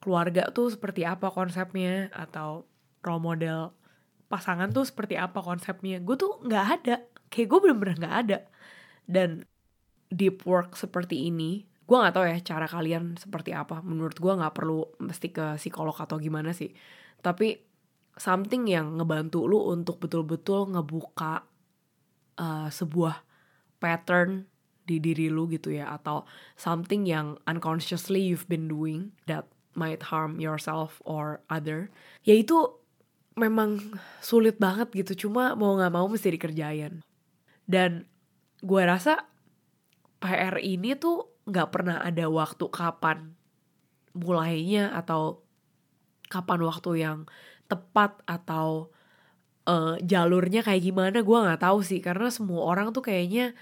keluarga 0.00 0.48
tuh 0.48 0.72
seperti 0.72 1.04
apa 1.04 1.28
konsepnya? 1.28 2.08
Atau 2.16 2.64
role 3.04 3.20
model 3.20 3.76
pasangan 4.32 4.72
tuh 4.72 4.88
seperti 4.88 5.20
apa 5.20 5.44
konsepnya? 5.44 6.00
Gue 6.00 6.16
tuh 6.16 6.40
nggak 6.40 6.66
ada. 6.80 6.96
Kayak 7.28 7.48
gue 7.52 7.58
bener-bener 7.68 7.96
nggak 8.00 8.16
ada. 8.24 8.38
Dan 9.04 9.44
deep 10.08 10.48
work 10.48 10.72
seperti 10.72 11.28
ini 11.28 11.67
gue 11.88 11.96
nggak 11.96 12.14
tahu 12.20 12.24
ya 12.28 12.36
cara 12.44 12.68
kalian 12.68 13.16
seperti 13.16 13.56
apa. 13.56 13.80
Menurut 13.80 14.20
gue 14.20 14.28
nggak 14.28 14.52
perlu 14.52 14.84
mesti 15.00 15.32
ke 15.32 15.56
psikolog 15.56 15.96
atau 15.96 16.20
gimana 16.20 16.52
sih. 16.52 16.68
Tapi 17.24 17.56
something 18.20 18.68
yang 18.68 19.00
ngebantu 19.00 19.48
lu 19.48 19.72
untuk 19.72 19.96
betul-betul 19.96 20.68
ngebuka 20.76 21.48
uh, 22.36 22.68
sebuah 22.68 23.24
pattern 23.80 24.44
di 24.84 25.00
diri 25.00 25.32
lu 25.32 25.48
gitu 25.48 25.72
ya. 25.72 25.88
Atau 25.96 26.28
something 26.60 27.08
yang 27.08 27.40
unconsciously 27.48 28.20
you've 28.20 28.44
been 28.52 28.68
doing 28.68 29.16
that 29.24 29.48
might 29.72 30.12
harm 30.12 30.36
yourself 30.36 31.00
or 31.08 31.40
other. 31.48 31.88
Yaitu 32.28 32.68
memang 33.32 33.80
sulit 34.20 34.60
banget 34.60 34.92
gitu. 34.92 35.24
Cuma 35.24 35.56
mau 35.56 35.72
nggak 35.72 35.94
mau 35.96 36.04
mesti 36.04 36.36
dikerjain. 36.36 37.00
Dan 37.64 38.04
gue 38.60 38.82
rasa 38.84 39.24
PR 40.20 40.60
ini 40.60 40.92
tuh 40.98 41.27
nggak 41.48 41.68
pernah 41.72 42.04
ada 42.04 42.28
waktu 42.28 42.68
kapan 42.68 43.32
mulainya 44.12 44.92
atau 44.92 45.40
kapan 46.28 46.60
waktu 46.60 46.90
yang 47.00 47.18
tepat 47.68 48.20
atau 48.28 48.92
uh, 49.68 49.96
jalurnya 50.00 50.64
kayak 50.64 50.84
gimana 50.84 51.18
gue 51.20 51.38
nggak 51.38 51.62
tahu 51.64 51.80
sih. 51.84 52.00
Karena 52.04 52.28
semua 52.28 52.68
orang 52.68 52.92
tuh 52.92 53.04
kayaknya 53.04 53.56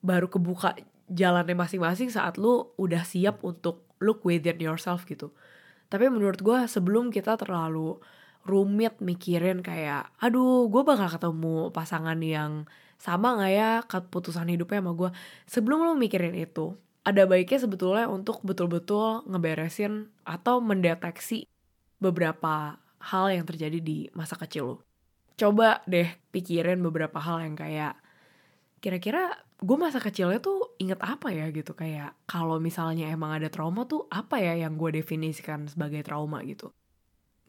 baru 0.00 0.28
kebuka 0.28 0.76
jalannya 1.08 1.56
masing-masing 1.56 2.12
saat 2.12 2.36
lu 2.36 2.72
udah 2.76 3.02
siap 3.04 3.40
untuk 3.44 3.88
look 4.00 4.24
within 4.24 4.60
yourself 4.60 5.04
gitu. 5.08 5.32
Tapi 5.88 6.12
menurut 6.12 6.40
gue 6.44 6.68
sebelum 6.68 7.08
kita 7.08 7.40
terlalu 7.40 7.96
rumit 8.44 9.00
mikirin 9.04 9.60
kayak 9.60 10.08
aduh 10.20 10.68
gue 10.72 10.82
bakal 10.84 11.08
ketemu 11.12 11.68
pasangan 11.72 12.16
yang 12.20 12.68
sama 13.00 13.36
gak 13.40 13.52
ya? 13.52 13.70
Keputusan 13.88 14.48
hidupnya 14.52 14.84
sama 14.84 14.92
gue 14.96 15.10
sebelum 15.48 15.84
lo 15.84 15.92
mikirin 15.96 16.36
itu 16.36 16.76
ada 17.08 17.24
baiknya 17.24 17.64
sebetulnya 17.64 18.04
untuk 18.12 18.44
betul-betul 18.44 19.24
ngeberesin 19.24 20.12
atau 20.28 20.60
mendeteksi 20.60 21.48
beberapa 21.96 22.76
hal 23.00 23.32
yang 23.32 23.48
terjadi 23.48 23.80
di 23.80 24.12
masa 24.12 24.36
kecil 24.36 24.76
lo 24.76 24.76
coba 25.38 25.80
deh 25.88 26.10
pikirin 26.34 26.82
beberapa 26.84 27.16
hal 27.16 27.40
yang 27.40 27.56
kayak 27.56 27.96
kira-kira 28.84 29.48
gue 29.58 29.76
masa 29.78 29.98
kecilnya 29.98 30.38
tuh 30.38 30.78
inget 30.78 31.02
apa 31.02 31.34
ya 31.34 31.50
gitu? 31.50 31.74
Kayak 31.74 32.14
kalau 32.30 32.62
misalnya 32.62 33.10
emang 33.10 33.34
ada 33.34 33.50
trauma 33.50 33.86
tuh 33.90 34.06
apa 34.06 34.38
ya 34.38 34.54
yang 34.54 34.78
gue 34.78 35.02
definisikan 35.02 35.66
sebagai 35.66 36.06
trauma 36.06 36.42
gitu? 36.46 36.70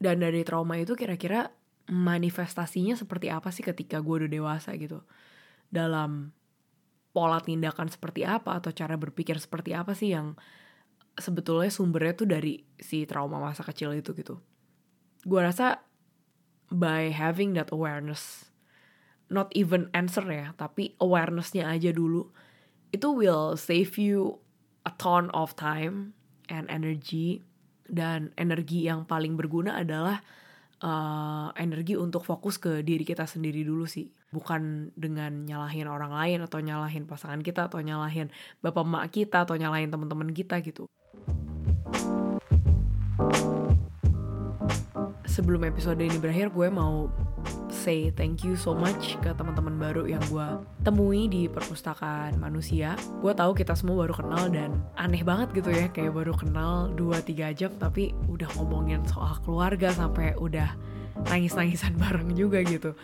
Dan 0.00 0.18
dari 0.18 0.42
trauma 0.42 0.74
itu 0.80 0.98
kira-kira 0.98 1.54
manifestasinya 1.90 2.98
seperti 2.98 3.30
apa 3.30 3.54
sih 3.54 3.62
ketika 3.62 4.02
gue 4.02 4.26
udah 4.26 4.30
dewasa 4.30 4.74
gitu? 4.74 5.06
Dalam 5.70 6.34
pola 7.10 7.42
tindakan 7.42 7.90
seperti 7.90 8.22
apa 8.22 8.62
atau 8.62 8.70
cara 8.70 8.94
berpikir 8.94 9.36
seperti 9.38 9.74
apa 9.74 9.92
sih 9.96 10.14
yang 10.14 10.38
sebetulnya 11.18 11.68
sumbernya 11.68 12.14
tuh 12.14 12.28
dari 12.30 12.62
si 12.78 13.04
trauma 13.04 13.42
masa 13.42 13.66
kecil 13.66 13.92
itu 13.94 14.14
gitu? 14.14 14.38
Gue 15.26 15.40
rasa 15.42 15.82
by 16.70 17.10
having 17.10 17.58
that 17.58 17.74
awareness 17.74 18.46
not 19.30 19.50
even 19.54 19.90
answer 19.94 20.22
ya 20.26 20.54
tapi 20.54 20.94
awarenessnya 20.98 21.66
aja 21.66 21.90
dulu 21.90 22.30
itu 22.90 23.06
will 23.10 23.54
save 23.54 23.94
you 23.98 24.42
a 24.86 24.92
ton 24.98 25.30
of 25.30 25.54
time 25.54 26.14
and 26.50 26.66
energy. 26.70 27.46
Dan 27.90 28.30
energi 28.38 28.86
yang 28.86 29.02
paling 29.02 29.34
berguna 29.34 29.82
adalah 29.82 30.22
uh, 30.78 31.50
energi 31.58 31.98
untuk 31.98 32.22
fokus 32.22 32.54
ke 32.54 32.86
diri 32.86 33.02
kita 33.02 33.26
sendiri 33.26 33.66
dulu 33.66 33.82
sih 33.82 34.06
bukan 34.30 34.94
dengan 34.94 35.44
nyalahin 35.46 35.90
orang 35.90 36.14
lain 36.14 36.38
atau 36.46 36.62
nyalahin 36.62 37.04
pasangan 37.06 37.42
kita 37.42 37.66
atau 37.66 37.82
nyalahin 37.82 38.30
bapak 38.62 38.86
emak 38.86 39.04
kita 39.10 39.42
atau 39.42 39.58
nyalahin 39.58 39.90
teman-teman 39.90 40.30
kita 40.30 40.62
gitu 40.62 40.86
sebelum 45.30 45.62
episode 45.62 46.02
ini 46.02 46.18
berakhir 46.18 46.50
gue 46.50 46.66
mau 46.66 47.06
say 47.70 48.12
thank 48.12 48.44
you 48.44 48.58
so 48.58 48.74
much 48.76 49.16
ke 49.24 49.30
teman-teman 49.32 49.78
baru 49.78 50.04
yang 50.04 50.20
gue 50.28 50.48
temui 50.84 51.30
di 51.30 51.48
perpustakaan 51.48 52.36
manusia. 52.36 52.98
Gue 53.24 53.32
tahu 53.32 53.56
kita 53.56 53.72
semua 53.72 54.04
baru 54.04 54.20
kenal 54.20 54.52
dan 54.52 54.84
aneh 55.00 55.24
banget 55.24 55.54
gitu 55.56 55.72
ya 55.72 55.88
kayak 55.88 56.12
baru 56.12 56.36
kenal 56.36 56.92
2-3 56.98 57.56
jam 57.56 57.72
tapi 57.80 58.12
udah 58.28 58.50
ngomongin 58.58 59.00
soal 59.08 59.38
keluarga 59.46 59.94
sampai 59.94 60.36
udah 60.36 60.76
nangis-nangisan 61.28 61.96
bareng 62.02 62.32
juga 62.34 62.62
gitu. 62.64 62.96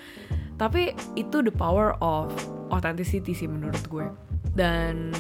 Tapi 0.57 0.97
itu 1.15 1.45
the 1.45 1.53
power 1.53 1.95
of 2.01 2.33
authenticity 2.73 3.37
sih 3.37 3.49
menurut 3.49 3.83
gue. 3.89 4.07
Dan 4.57 5.13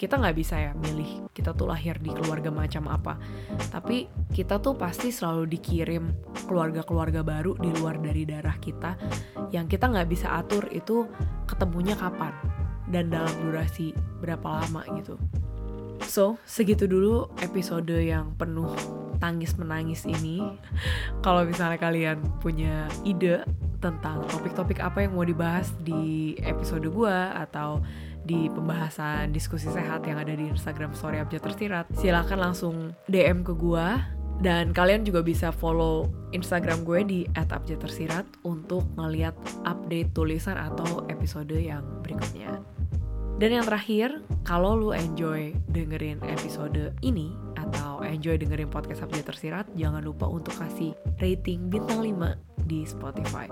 kita 0.00 0.16
nggak 0.16 0.32
bisa 0.32 0.56
ya 0.56 0.72
milih 0.72 1.28
kita 1.36 1.52
tuh 1.52 1.68
lahir 1.68 1.92
di 2.00 2.08
keluarga 2.08 2.48
macam 2.48 2.88
apa 2.88 3.20
tapi 3.68 4.08
kita 4.32 4.56
tuh 4.56 4.72
pasti 4.72 5.12
selalu 5.12 5.44
dikirim 5.52 6.08
keluarga-keluarga 6.48 7.20
baru 7.20 7.52
di 7.60 7.68
luar 7.76 8.00
dari 8.00 8.24
darah 8.24 8.56
kita 8.56 8.96
yang 9.52 9.68
kita 9.68 9.92
nggak 9.92 10.08
bisa 10.08 10.40
atur 10.40 10.64
itu 10.72 11.04
ketemunya 11.44 11.92
kapan 12.00 12.32
dan 12.88 13.12
dalam 13.12 13.28
durasi 13.44 13.92
berapa 14.24 14.64
lama 14.64 14.88
gitu 14.96 15.20
so 16.08 16.40
segitu 16.48 16.88
dulu 16.88 17.28
episode 17.44 17.92
yang 17.92 18.32
penuh 18.40 18.72
tangis 19.20 19.54
menangis 19.60 20.08
ini 20.08 20.40
kalau 21.20 21.44
misalnya 21.44 21.76
kalian 21.76 22.18
punya 22.40 22.88
ide 23.04 23.44
tentang 23.80 24.24
topik-topik 24.28 24.80
apa 24.80 25.04
yang 25.04 25.16
mau 25.16 25.24
dibahas 25.24 25.72
di 25.80 26.36
episode 26.44 26.84
gue 26.84 27.16
atau 27.32 27.80
di 28.20 28.52
pembahasan 28.52 29.32
diskusi 29.32 29.68
sehat 29.72 30.04
yang 30.04 30.20
ada 30.20 30.36
di 30.36 30.52
Instagram 30.52 30.92
Story 30.92 31.18
Abjad 31.18 31.40
Tersirat. 31.40 31.88
Silahkan 31.96 32.36
langsung 32.36 32.92
DM 33.08 33.40
ke 33.40 33.56
gue 33.56 33.86
dan 34.40 34.72
kalian 34.72 35.04
juga 35.04 35.20
bisa 35.20 35.52
follow 35.52 36.08
Instagram 36.32 36.84
gue 36.84 37.00
di 37.04 37.20
@abjadtersirat 37.36 38.24
untuk 38.44 38.88
ngeliat 38.96 39.36
update 39.68 40.16
tulisan 40.16 40.56
atau 40.56 41.04
episode 41.12 41.52
yang 41.52 41.84
berikutnya. 42.00 42.60
Dan 43.40 43.56
yang 43.56 43.64
terakhir, 43.64 44.20
kalau 44.44 44.76
lu 44.76 44.92
enjoy 44.92 45.56
dengerin 45.72 46.20
episode 46.28 46.92
ini 47.00 47.32
atau 47.70 48.02
enjoy 48.02 48.34
dengerin 48.34 48.66
podcast 48.66 49.06
Abjad 49.06 49.30
Tersirat, 49.30 49.66
jangan 49.78 50.02
lupa 50.02 50.26
untuk 50.26 50.52
kasih 50.58 50.90
rating 51.22 51.70
bintang 51.70 52.02
5 52.02 52.66
di 52.66 52.82
Spotify. 52.82 53.46